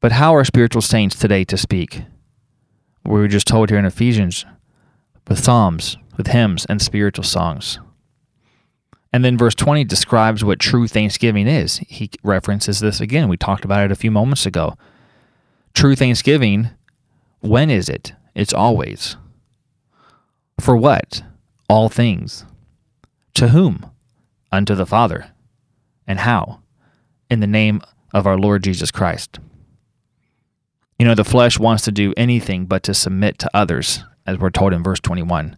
But 0.00 0.12
how 0.12 0.34
are 0.34 0.44
spiritual 0.44 0.82
saints 0.82 1.16
today 1.16 1.44
to 1.44 1.56
speak? 1.56 2.02
We 3.04 3.12
were 3.12 3.28
just 3.28 3.46
told 3.46 3.70
here 3.70 3.78
in 3.78 3.84
Ephesians 3.84 4.44
with 5.28 5.38
psalms, 5.38 5.96
with 6.16 6.28
hymns, 6.28 6.64
and 6.66 6.82
spiritual 6.82 7.24
songs. 7.24 7.78
And 9.12 9.24
then 9.24 9.36
verse 9.38 9.54
20 9.54 9.84
describes 9.84 10.42
what 10.42 10.58
true 10.58 10.88
thanksgiving 10.88 11.46
is. 11.46 11.78
He 11.86 12.10
references 12.22 12.80
this 12.80 13.00
again. 13.00 13.28
We 13.28 13.36
talked 13.36 13.64
about 13.64 13.84
it 13.84 13.92
a 13.92 13.96
few 13.96 14.10
moments 14.10 14.46
ago. 14.46 14.74
True 15.74 15.94
thanksgiving, 15.94 16.70
when 17.42 17.70
is 17.70 17.88
it? 17.88 18.12
It's 18.34 18.52
always. 18.52 19.16
For 20.58 20.76
what? 20.76 21.22
All 21.68 21.88
things. 21.88 22.44
To 23.34 23.48
whom? 23.48 23.90
Unto 24.50 24.74
the 24.74 24.86
Father. 24.86 25.32
And 26.06 26.20
how? 26.20 26.60
In 27.28 27.40
the 27.40 27.46
name 27.46 27.82
of 28.14 28.26
our 28.26 28.38
Lord 28.38 28.62
Jesus 28.62 28.90
Christ. 28.90 29.38
You 30.98 31.06
know, 31.06 31.14
the 31.14 31.24
flesh 31.24 31.58
wants 31.58 31.84
to 31.84 31.92
do 31.92 32.14
anything 32.16 32.66
but 32.66 32.84
to 32.84 32.94
submit 32.94 33.38
to 33.40 33.50
others, 33.52 34.04
as 34.24 34.38
we're 34.38 34.50
told 34.50 34.72
in 34.72 34.84
verse 34.84 35.00
21. 35.00 35.56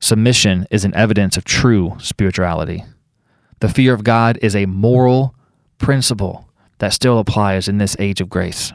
Submission 0.00 0.66
is 0.70 0.84
an 0.84 0.94
evidence 0.94 1.36
of 1.36 1.44
true 1.44 1.96
spirituality. 1.98 2.84
The 3.60 3.68
fear 3.68 3.92
of 3.92 4.04
God 4.04 4.38
is 4.40 4.56
a 4.56 4.66
moral 4.66 5.34
principle 5.78 6.48
that 6.78 6.92
still 6.92 7.18
applies 7.18 7.68
in 7.68 7.78
this 7.78 7.96
age 7.98 8.20
of 8.20 8.30
grace. 8.30 8.72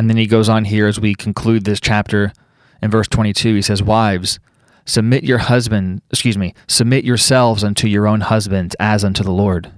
And 0.00 0.08
then 0.08 0.16
he 0.16 0.26
goes 0.26 0.48
on 0.48 0.64
here 0.64 0.86
as 0.86 0.98
we 0.98 1.14
conclude 1.14 1.66
this 1.66 1.78
chapter 1.78 2.32
in 2.80 2.90
verse 2.90 3.06
22. 3.06 3.56
He 3.56 3.60
says, 3.60 3.82
Wives, 3.82 4.38
submit 4.86 5.24
your 5.24 5.36
husband, 5.36 6.00
excuse 6.10 6.38
me, 6.38 6.54
submit 6.66 7.04
yourselves 7.04 7.62
unto 7.62 7.86
your 7.86 8.06
own 8.06 8.22
husbands 8.22 8.74
as 8.80 9.04
unto 9.04 9.22
the 9.22 9.30
Lord. 9.30 9.70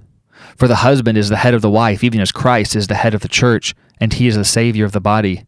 For 0.55 0.69
the 0.69 0.77
husband 0.77 1.17
is 1.17 1.27
the 1.27 1.35
head 1.35 1.53
of 1.53 1.61
the 1.61 1.69
wife, 1.69 2.05
even 2.05 2.21
as 2.21 2.31
Christ 2.31 2.73
is 2.73 2.87
the 2.87 2.95
head 2.95 3.13
of 3.13 3.19
the 3.19 3.27
church, 3.27 3.75
and 3.99 4.13
he 4.13 4.27
is 4.27 4.37
the 4.37 4.45
Savior 4.45 4.85
of 4.85 4.93
the 4.93 5.01
body. 5.01 5.45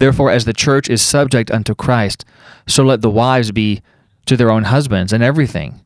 Therefore, 0.00 0.32
as 0.32 0.44
the 0.44 0.52
church 0.52 0.90
is 0.90 1.00
subject 1.00 1.52
unto 1.52 1.76
Christ, 1.76 2.24
so 2.66 2.82
let 2.82 3.02
the 3.02 3.08
wives 3.08 3.52
be 3.52 3.80
to 4.24 4.36
their 4.36 4.50
own 4.50 4.64
husbands 4.64 5.12
and 5.12 5.22
everything. 5.22 5.84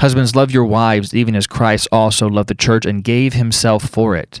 Husbands, 0.00 0.34
love 0.34 0.50
your 0.50 0.64
wives, 0.64 1.14
even 1.14 1.36
as 1.36 1.46
Christ 1.46 1.86
also 1.92 2.28
loved 2.28 2.48
the 2.48 2.54
church 2.56 2.84
and 2.84 3.04
gave 3.04 3.34
himself 3.34 3.84
for 3.88 4.16
it, 4.16 4.40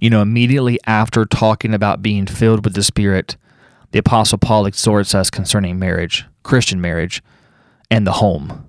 You 0.00 0.10
know, 0.10 0.22
immediately 0.22 0.78
after 0.86 1.24
talking 1.24 1.74
about 1.74 2.02
being 2.02 2.26
filled 2.26 2.64
with 2.64 2.74
the 2.74 2.82
Spirit, 2.82 3.36
the 3.90 3.98
Apostle 3.98 4.38
Paul 4.38 4.66
exhorts 4.66 5.14
us 5.14 5.30
concerning 5.30 5.78
marriage, 5.78 6.24
Christian 6.42 6.80
marriage, 6.80 7.22
and 7.90 8.06
the 8.06 8.12
home. 8.12 8.66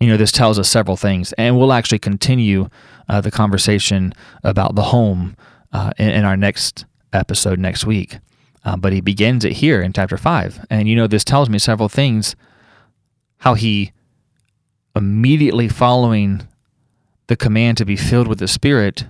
You 0.00 0.08
know, 0.08 0.16
this 0.16 0.32
tells 0.32 0.58
us 0.58 0.68
several 0.68 0.96
things, 0.96 1.32
and 1.34 1.58
we'll 1.58 1.72
actually 1.72 1.98
continue 1.98 2.68
uh, 3.08 3.20
the 3.20 3.30
conversation 3.30 4.14
about 4.42 4.74
the 4.74 4.84
home 4.84 5.36
uh, 5.72 5.92
in, 5.98 6.08
in 6.08 6.24
our 6.24 6.36
next 6.36 6.86
episode 7.12 7.58
next 7.58 7.84
week. 7.84 8.18
Uh, 8.64 8.76
but 8.76 8.92
he 8.92 9.00
begins 9.00 9.44
it 9.44 9.52
here 9.52 9.80
in 9.80 9.92
chapter 9.92 10.16
5. 10.16 10.66
And 10.70 10.88
you 10.88 10.96
know, 10.96 11.06
this 11.06 11.24
tells 11.24 11.48
me 11.48 11.58
several 11.58 11.88
things 11.88 12.34
how 13.38 13.54
he 13.54 13.92
immediately 14.96 15.68
following 15.68 16.46
the 17.26 17.36
command 17.36 17.78
to 17.78 17.84
be 17.84 17.96
filled 17.96 18.26
with 18.26 18.38
the 18.38 18.48
Spirit 18.48 19.06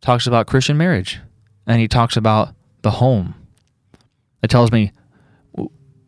talks 0.00 0.26
about 0.26 0.46
Christian 0.46 0.76
marriage 0.76 1.20
and 1.66 1.80
he 1.80 1.88
talks 1.88 2.16
about 2.16 2.54
the 2.82 2.92
home. 2.92 3.34
It 4.42 4.50
tells 4.50 4.72
me 4.72 4.92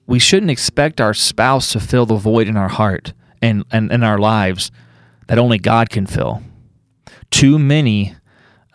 we 0.07 0.18
shouldn't 0.18 0.50
expect 0.50 1.00
our 1.00 1.14
spouse 1.14 1.72
to 1.72 1.81
fill 1.81 2.07
the 2.07 2.16
void 2.16 2.48
in 2.48 2.57
our 2.57 2.68
heart 2.68 3.12
and, 3.40 3.64
and 3.70 3.92
in 3.92 4.03
our 4.03 4.18
lives 4.18 4.70
that 5.29 5.38
only 5.38 5.59
God 5.59 5.90
can 5.90 6.07
fill. 6.07 6.42
Too 7.31 7.59
many 7.59 8.16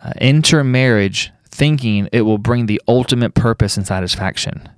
uh, 0.02 0.12
enter 0.18 0.64
marriage 0.64 1.30
thinking 1.50 2.08
it 2.12 2.22
will 2.22 2.38
bring 2.38 2.66
the 2.66 2.80
ultimate 2.88 3.34
purpose 3.34 3.76
and 3.76 3.86
satisfaction. 3.86 4.68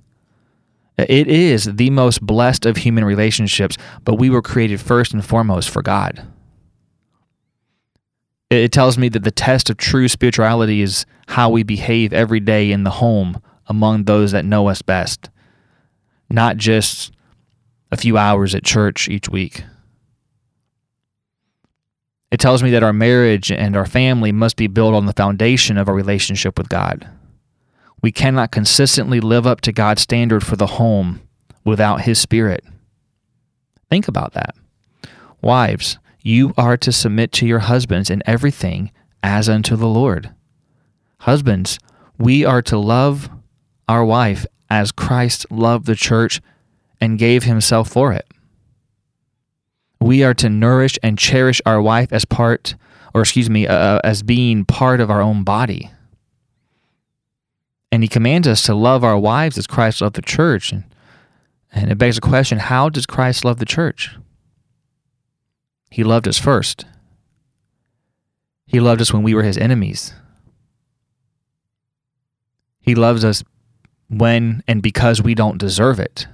It 0.97 1.27
is 1.27 1.63
the 1.63 1.89
most 1.91 2.21
blessed 2.21 2.65
of 2.65 2.77
human 2.77 3.05
relationships, 3.05 3.77
but 4.03 4.15
we 4.15 4.29
were 4.29 4.41
created 4.41 4.81
first 4.81 5.13
and 5.13 5.23
foremost 5.23 5.69
for 5.69 5.81
God. 5.81 6.25
It 8.49 8.71
tells 8.71 8.97
me 8.97 9.09
that 9.09 9.23
the 9.23 9.31
test 9.31 9.69
of 9.69 9.77
true 9.77 10.07
spirituality 10.07 10.81
is 10.81 11.05
how 11.27 11.49
we 11.49 11.63
behave 11.63 12.13
every 12.13 12.39
day 12.39 12.71
in 12.71 12.83
the 12.83 12.89
home 12.89 13.41
among 13.67 14.03
those 14.03 14.31
that 14.31 14.45
know 14.45 14.67
us 14.67 14.81
best, 14.81 15.29
not 16.29 16.57
just 16.57 17.13
a 17.91 17.97
few 17.97 18.17
hours 18.17 18.55
at 18.55 18.63
church 18.63 19.07
each 19.07 19.29
week. 19.29 19.63
It 22.31 22.39
tells 22.39 22.61
me 22.61 22.71
that 22.71 22.83
our 22.83 22.93
marriage 22.93 23.51
and 23.51 23.75
our 23.75 23.85
family 23.85 24.31
must 24.31 24.55
be 24.55 24.67
built 24.67 24.93
on 24.93 25.05
the 25.05 25.13
foundation 25.13 25.77
of 25.77 25.87
our 25.87 25.95
relationship 25.95 26.57
with 26.57 26.69
God. 26.69 27.07
We 28.01 28.11
cannot 28.11 28.51
consistently 28.51 29.19
live 29.19 29.45
up 29.45 29.61
to 29.61 29.71
God's 29.71 30.03
standard 30.03 30.45
for 30.45 30.55
the 30.55 30.67
home 30.67 31.21
without 31.63 32.01
His 32.01 32.19
Spirit. 32.19 32.63
Think 33.89 34.07
about 34.07 34.33
that. 34.33 34.55
Wives, 35.41 35.97
you 36.21 36.53
are 36.57 36.77
to 36.77 36.91
submit 36.91 37.31
to 37.33 37.47
your 37.47 37.59
husbands 37.59 38.09
in 38.09 38.21
everything 38.25 38.91
as 39.23 39.49
unto 39.49 39.75
the 39.75 39.87
Lord. 39.87 40.33
Husbands, 41.19 41.79
we 42.17 42.45
are 42.45 42.61
to 42.63 42.77
love 42.77 43.29
our 43.87 44.03
wife 44.05 44.45
as 44.69 44.91
Christ 44.91 45.45
loved 45.49 45.85
the 45.85 45.95
church 45.95 46.41
and 47.01 47.17
gave 47.17 47.43
himself 47.43 47.89
for 47.89 48.13
it. 48.13 48.27
We 50.01 50.23
are 50.23 50.33
to 50.35 50.49
nourish 50.49 50.97
and 51.03 51.17
cherish 51.17 51.61
our 51.65 51.81
wife 51.81 52.13
as 52.13 52.25
part, 52.25 52.75
or 53.13 53.21
excuse 53.21 53.49
me, 53.49 53.67
uh, 53.67 53.73
uh, 53.73 53.99
as 54.03 54.23
being 54.23 54.63
part 54.65 55.01
of 55.01 55.09
our 55.09 55.21
own 55.21 55.43
body. 55.43 55.91
And 57.91 58.03
he 58.03 58.07
commands 58.07 58.47
us 58.47 58.61
to 58.63 58.75
love 58.75 59.03
our 59.03 59.17
wives 59.17 59.57
as 59.57 59.67
Christ 59.67 60.01
loved 60.01 60.15
the 60.15 60.21
church. 60.21 60.71
And, 60.71 60.83
and 61.71 61.91
it 61.91 61.97
begs 61.97 62.15
the 62.15 62.21
question 62.21 62.59
how 62.59 62.89
does 62.89 63.05
Christ 63.05 63.43
love 63.43 63.57
the 63.57 63.65
church? 63.65 64.15
He 65.89 66.03
loved 66.03 66.27
us 66.27 66.37
first. 66.37 66.85
He 68.65 68.79
loved 68.79 69.01
us 69.01 69.11
when 69.11 69.23
we 69.23 69.33
were 69.33 69.43
his 69.43 69.57
enemies. 69.57 70.13
He 72.81 72.95
loves 72.95 73.25
us 73.25 73.43
when 74.09 74.63
and 74.67 74.81
because 74.81 75.21
we 75.21 75.35
don't 75.35 75.57
deserve 75.57 75.99
it. 75.99 76.27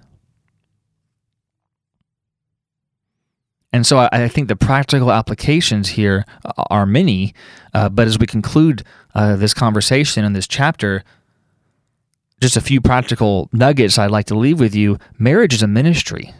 And 3.71 3.85
so 3.85 3.97
I, 3.99 4.09
I 4.11 4.27
think 4.29 4.47
the 4.47 4.55
practical 4.55 5.11
applications 5.11 5.89
here 5.89 6.25
are 6.57 6.85
many, 6.85 7.33
uh, 7.73 7.89
but 7.89 8.07
as 8.07 8.17
we 8.17 8.25
conclude 8.25 8.83
uh, 9.13 9.35
this 9.35 9.53
conversation 9.53 10.23
in 10.23 10.31
this 10.31 10.47
chapter, 10.47 11.03
just 12.39 12.55
a 12.55 12.61
few 12.61 12.79
practical 12.79 13.49
nuggets 13.51 13.97
I'd 13.97 14.11
like 14.11 14.27
to 14.27 14.35
leave 14.35 14.59
with 14.59 14.75
you. 14.75 14.97
Marriage 15.17 15.53
is 15.53 15.61
a 15.61 15.67
ministry. 15.67 16.33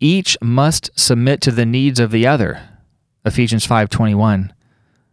Each 0.00 0.36
must 0.40 0.90
submit 0.98 1.40
to 1.42 1.50
the 1.50 1.66
needs 1.66 1.98
of 1.98 2.10
the 2.10 2.26
other. 2.26 2.60
Ephesians 3.24 3.66
5:21 3.66 4.52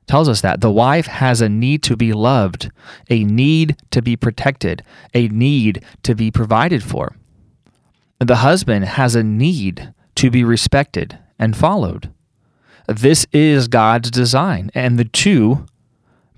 tells 0.08 0.27
us 0.27 0.41
that 0.41 0.62
the 0.62 0.71
wife 0.71 1.05
has 1.05 1.39
a 1.39 1.49
need 1.49 1.84
to 1.84 1.95
be 1.95 2.13
loved, 2.13 2.71
a 3.10 3.23
need 3.23 3.77
to 3.91 4.01
be 4.01 4.15
protected, 4.15 4.84
a 5.13 5.27
need 5.27 5.84
to 6.01 6.15
be 6.15 6.32
provided 6.32 6.82
for. 6.82 7.15
The 8.19 8.38
husband 8.38 8.86
has 8.86 9.15
a 9.15 9.23
need 9.23 9.93
to 10.15 10.32
be 10.32 10.43
respected 10.43 11.19
and 11.38 11.55
followed. 11.55 12.12
This 12.88 13.27
is 13.32 13.67
God's 13.67 14.10
design, 14.10 14.71
and 14.73 14.97
the 14.97 15.05
two 15.05 15.65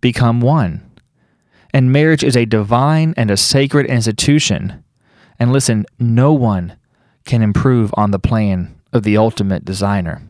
become 0.02 0.41
one. 0.41 0.84
And 1.74 1.94
marriage 1.94 2.24
is 2.24 2.36
a 2.36 2.46
divine 2.46 3.13
and 3.15 3.32
a 3.32 3.38
sacred 3.38 3.86
institution. 3.86 4.84
And 5.39 5.54
listen, 5.54 5.86
no 5.98 6.34
one 6.34 6.76
can 7.26 7.42
improve 7.42 7.94
on 7.96 8.12
the 8.12 8.20
plan 8.20 8.76
of 8.94 9.04
the 9.04 9.18
ultimate 9.18 9.66
designer. 9.66 10.22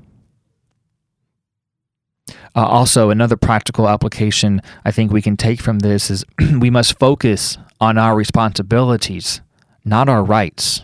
Uh, 2.56 2.66
also, 2.66 3.10
another 3.10 3.38
practical 3.38 3.88
application 3.88 4.62
I 4.84 4.92
think 4.92 5.12
we 5.12 5.22
can 5.22 5.38
take 5.38 5.62
from 5.62 5.80
this 5.80 6.12
is 6.12 6.26
we 6.60 6.70
must 6.70 7.00
focus 7.00 7.58
on 7.80 7.98
our 7.98 8.16
responsibilities, 8.16 9.42
not 9.86 10.10
our 10.10 10.24
rights. 10.24 10.82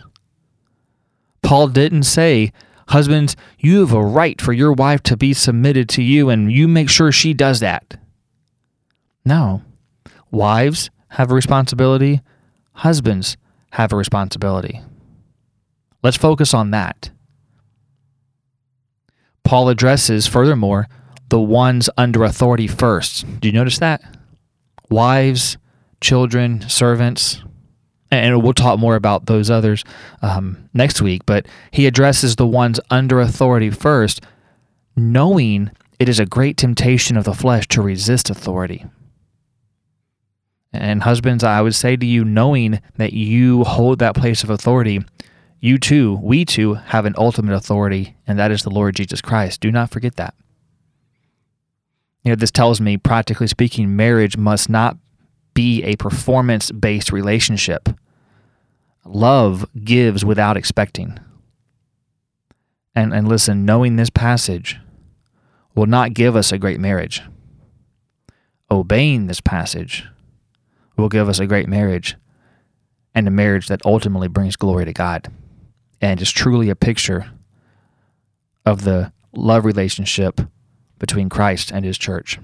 Paul 1.42 1.68
didn't 1.68 2.04
say, 2.04 2.52
Husbands, 2.88 3.36
you 3.58 3.80
have 3.80 3.92
a 3.92 4.02
right 4.02 4.40
for 4.40 4.54
your 4.54 4.72
wife 4.72 5.02
to 5.04 5.16
be 5.16 5.34
submitted 5.34 5.90
to 5.90 6.02
you, 6.02 6.30
and 6.30 6.50
you 6.50 6.66
make 6.66 6.88
sure 6.88 7.12
she 7.12 7.34
does 7.34 7.60
that. 7.60 7.98
No. 9.26 9.62
Wives 10.30 10.88
have 11.08 11.30
a 11.30 11.34
responsibility, 11.34 12.22
husbands 12.72 13.36
have 13.72 13.92
a 13.92 13.96
responsibility. 13.96 14.80
Let's 16.02 16.16
focus 16.16 16.54
on 16.54 16.70
that. 16.70 17.10
Paul 19.44 19.68
addresses, 19.68 20.26
furthermore, 20.26 20.88
the 21.30 21.40
ones 21.40 21.90
under 21.96 22.24
authority 22.24 22.66
first. 22.66 23.24
Do 23.40 23.48
you 23.48 23.52
notice 23.52 23.78
that? 23.78 24.02
Wives, 24.90 25.58
children, 26.00 26.68
servants. 26.68 27.42
And 28.10 28.42
we'll 28.42 28.54
talk 28.54 28.78
more 28.78 28.96
about 28.96 29.26
those 29.26 29.50
others 29.50 29.84
um, 30.22 30.68
next 30.72 31.02
week, 31.02 31.26
but 31.26 31.46
he 31.70 31.86
addresses 31.86 32.36
the 32.36 32.46
ones 32.46 32.80
under 32.90 33.20
authority 33.20 33.70
first, 33.70 34.22
knowing 34.96 35.70
it 35.98 36.08
is 36.08 36.18
a 36.18 36.26
great 36.26 36.56
temptation 36.56 37.16
of 37.16 37.24
the 37.24 37.34
flesh 37.34 37.66
to 37.68 37.82
resist 37.82 38.30
authority. 38.30 38.86
And 40.72 41.02
husbands, 41.02 41.44
I 41.44 41.60
would 41.60 41.74
say 41.74 41.96
to 41.96 42.06
you, 42.06 42.24
knowing 42.24 42.80
that 42.96 43.12
you 43.12 43.64
hold 43.64 43.98
that 43.98 44.14
place 44.14 44.42
of 44.42 44.50
authority, 44.50 45.02
you 45.60 45.78
too, 45.78 46.18
we 46.22 46.44
too, 46.44 46.74
have 46.74 47.04
an 47.04 47.14
ultimate 47.18 47.54
authority, 47.54 48.16
and 48.26 48.38
that 48.38 48.52
is 48.52 48.62
the 48.62 48.70
Lord 48.70 48.94
Jesus 48.94 49.20
Christ. 49.20 49.60
Do 49.60 49.72
not 49.72 49.90
forget 49.90 50.16
that. 50.16 50.34
You 52.22 52.30
know, 52.30 52.36
this 52.36 52.50
tells 52.50 52.80
me, 52.80 52.96
practically 52.96 53.48
speaking, 53.48 53.96
marriage 53.96 54.36
must 54.36 54.68
not 54.68 54.96
be 55.54 55.82
a 55.82 55.96
performance 55.96 56.70
based 56.70 57.10
relationship. 57.10 57.88
Love 59.04 59.66
gives 59.84 60.24
without 60.24 60.56
expecting. 60.56 61.18
And, 62.94 63.12
and 63.12 63.28
listen, 63.28 63.64
knowing 63.64 63.96
this 63.96 64.10
passage 64.10 64.78
will 65.74 65.86
not 65.86 66.14
give 66.14 66.36
us 66.36 66.52
a 66.52 66.58
great 66.58 66.78
marriage. 66.78 67.22
Obeying 68.70 69.26
this 69.26 69.40
passage 69.40 70.06
will 70.96 71.08
give 71.08 71.28
us 71.28 71.38
a 71.38 71.46
great 71.46 71.68
marriage 71.68 72.16
and 73.14 73.26
a 73.26 73.30
marriage 73.30 73.68
that 73.68 73.84
ultimately 73.84 74.28
brings 74.28 74.56
glory 74.56 74.84
to 74.84 74.92
God 74.92 75.28
and 76.00 76.20
is 76.20 76.30
truly 76.30 76.70
a 76.70 76.76
picture 76.76 77.30
of 78.64 78.84
the 78.84 79.12
love 79.32 79.64
relationship 79.64 80.40
between 80.98 81.28
Christ 81.28 81.70
and 81.70 81.84
his 81.84 81.98
church. 81.98 82.38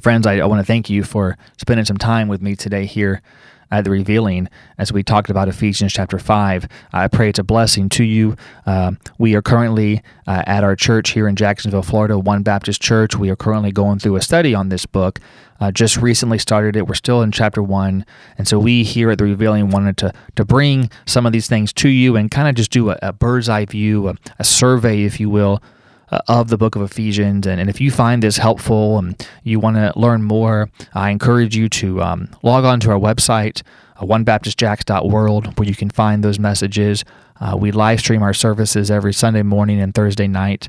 Friends, 0.00 0.26
I, 0.26 0.38
I 0.38 0.46
want 0.46 0.60
to 0.60 0.66
thank 0.66 0.88
you 0.88 1.04
for 1.04 1.36
spending 1.58 1.84
some 1.84 1.98
time 1.98 2.28
with 2.28 2.40
me 2.40 2.56
today 2.56 2.86
here 2.86 3.22
at 3.70 3.84
the 3.84 3.90
revealing 3.90 4.48
as 4.78 4.92
we 4.92 5.02
talked 5.02 5.30
about 5.30 5.48
Ephesians 5.48 5.92
chapter 5.92 6.18
5. 6.18 6.66
I 6.92 7.08
pray 7.08 7.28
it's 7.28 7.38
a 7.38 7.44
blessing 7.44 7.88
to 7.90 8.04
you. 8.04 8.36
Uh, 8.66 8.92
we 9.18 9.34
are 9.34 9.42
currently 9.42 10.02
uh, 10.26 10.42
at 10.46 10.64
our 10.64 10.76
church 10.76 11.10
here 11.10 11.28
in 11.28 11.36
Jacksonville, 11.36 11.82
Florida, 11.82 12.18
One 12.18 12.42
Baptist 12.42 12.82
Church. 12.82 13.16
We 13.16 13.30
are 13.30 13.36
currently 13.36 13.72
going 13.72 13.98
through 13.98 14.16
a 14.16 14.22
study 14.22 14.54
on 14.54 14.68
this 14.68 14.86
book. 14.86 15.20
Uh, 15.60 15.70
just 15.70 15.98
recently 15.98 16.38
started 16.38 16.74
it. 16.74 16.86
We're 16.86 16.94
still 16.94 17.22
in 17.22 17.32
chapter 17.32 17.62
1. 17.62 18.04
And 18.38 18.48
so 18.48 18.58
we 18.58 18.82
here 18.82 19.10
at 19.10 19.18
the 19.18 19.24
revealing 19.24 19.70
wanted 19.70 19.96
to, 19.98 20.12
to 20.36 20.44
bring 20.44 20.90
some 21.06 21.26
of 21.26 21.32
these 21.32 21.48
things 21.48 21.72
to 21.74 21.88
you 21.88 22.16
and 22.16 22.30
kind 22.30 22.48
of 22.48 22.54
just 22.54 22.70
do 22.70 22.90
a, 22.90 22.98
a 23.02 23.12
bird's 23.12 23.48
eye 23.48 23.66
view, 23.66 24.08
a, 24.08 24.14
a 24.38 24.44
survey, 24.44 25.02
if 25.04 25.20
you 25.20 25.28
will 25.28 25.62
uh, 26.10 26.20
of 26.28 26.48
the 26.48 26.58
book 26.58 26.76
of 26.76 26.82
Ephesians. 26.82 27.46
And, 27.46 27.60
and 27.60 27.70
if 27.70 27.80
you 27.80 27.90
find 27.90 28.22
this 28.22 28.36
helpful 28.36 28.98
and 28.98 29.28
you 29.44 29.60
want 29.60 29.76
to 29.76 29.92
learn 29.96 30.22
more, 30.22 30.68
I 30.94 31.10
encourage 31.10 31.56
you 31.56 31.68
to 31.68 32.02
um, 32.02 32.28
log 32.42 32.64
on 32.64 32.80
to 32.80 32.90
our 32.90 32.98
website, 32.98 33.62
uh, 33.96 34.04
onebaptistjacks.world, 34.04 35.58
where 35.58 35.68
you 35.68 35.74
can 35.74 35.90
find 35.90 36.22
those 36.24 36.38
messages. 36.38 37.04
Uh, 37.40 37.56
we 37.58 37.72
live 37.72 38.00
stream 38.00 38.22
our 38.22 38.34
services 38.34 38.90
every 38.90 39.12
Sunday 39.12 39.42
morning 39.42 39.80
and 39.80 39.94
Thursday 39.94 40.28
night. 40.28 40.68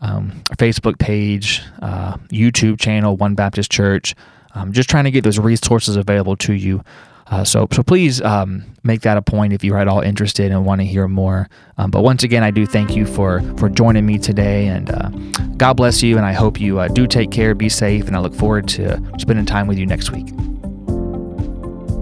Um, 0.00 0.44
our 0.50 0.56
Facebook 0.56 0.98
page, 0.98 1.62
uh, 1.80 2.18
YouTube 2.28 2.78
channel, 2.78 3.16
One 3.16 3.34
Baptist 3.34 3.70
Church. 3.70 4.14
Um, 4.54 4.72
just 4.72 4.88
trying 4.88 5.04
to 5.04 5.10
get 5.10 5.24
those 5.24 5.38
resources 5.38 5.96
available 5.96 6.36
to 6.36 6.52
you. 6.52 6.82
Uh, 7.28 7.42
so, 7.44 7.66
so 7.72 7.82
please 7.82 8.20
um, 8.22 8.64
make 8.84 9.00
that 9.00 9.16
a 9.16 9.22
point 9.22 9.52
if 9.52 9.64
you're 9.64 9.78
at 9.78 9.88
all 9.88 10.00
interested 10.00 10.52
and 10.52 10.64
want 10.64 10.80
to 10.80 10.86
hear 10.86 11.08
more. 11.08 11.48
Um, 11.76 11.90
but 11.90 12.02
once 12.02 12.22
again, 12.22 12.42
I 12.44 12.50
do 12.50 12.66
thank 12.66 12.94
you 12.94 13.04
for 13.04 13.40
for 13.58 13.68
joining 13.68 14.06
me 14.06 14.18
today, 14.18 14.68
and 14.68 14.90
uh, 14.90 15.08
God 15.56 15.74
bless 15.74 16.02
you. 16.02 16.16
And 16.16 16.24
I 16.24 16.32
hope 16.32 16.60
you 16.60 16.78
uh, 16.78 16.88
do 16.88 17.06
take 17.06 17.30
care, 17.30 17.54
be 17.54 17.68
safe, 17.68 18.06
and 18.06 18.16
I 18.16 18.20
look 18.20 18.34
forward 18.34 18.68
to 18.68 19.02
spending 19.18 19.44
time 19.44 19.66
with 19.66 19.78
you 19.78 19.86
next 19.86 20.12
week. 20.12 20.28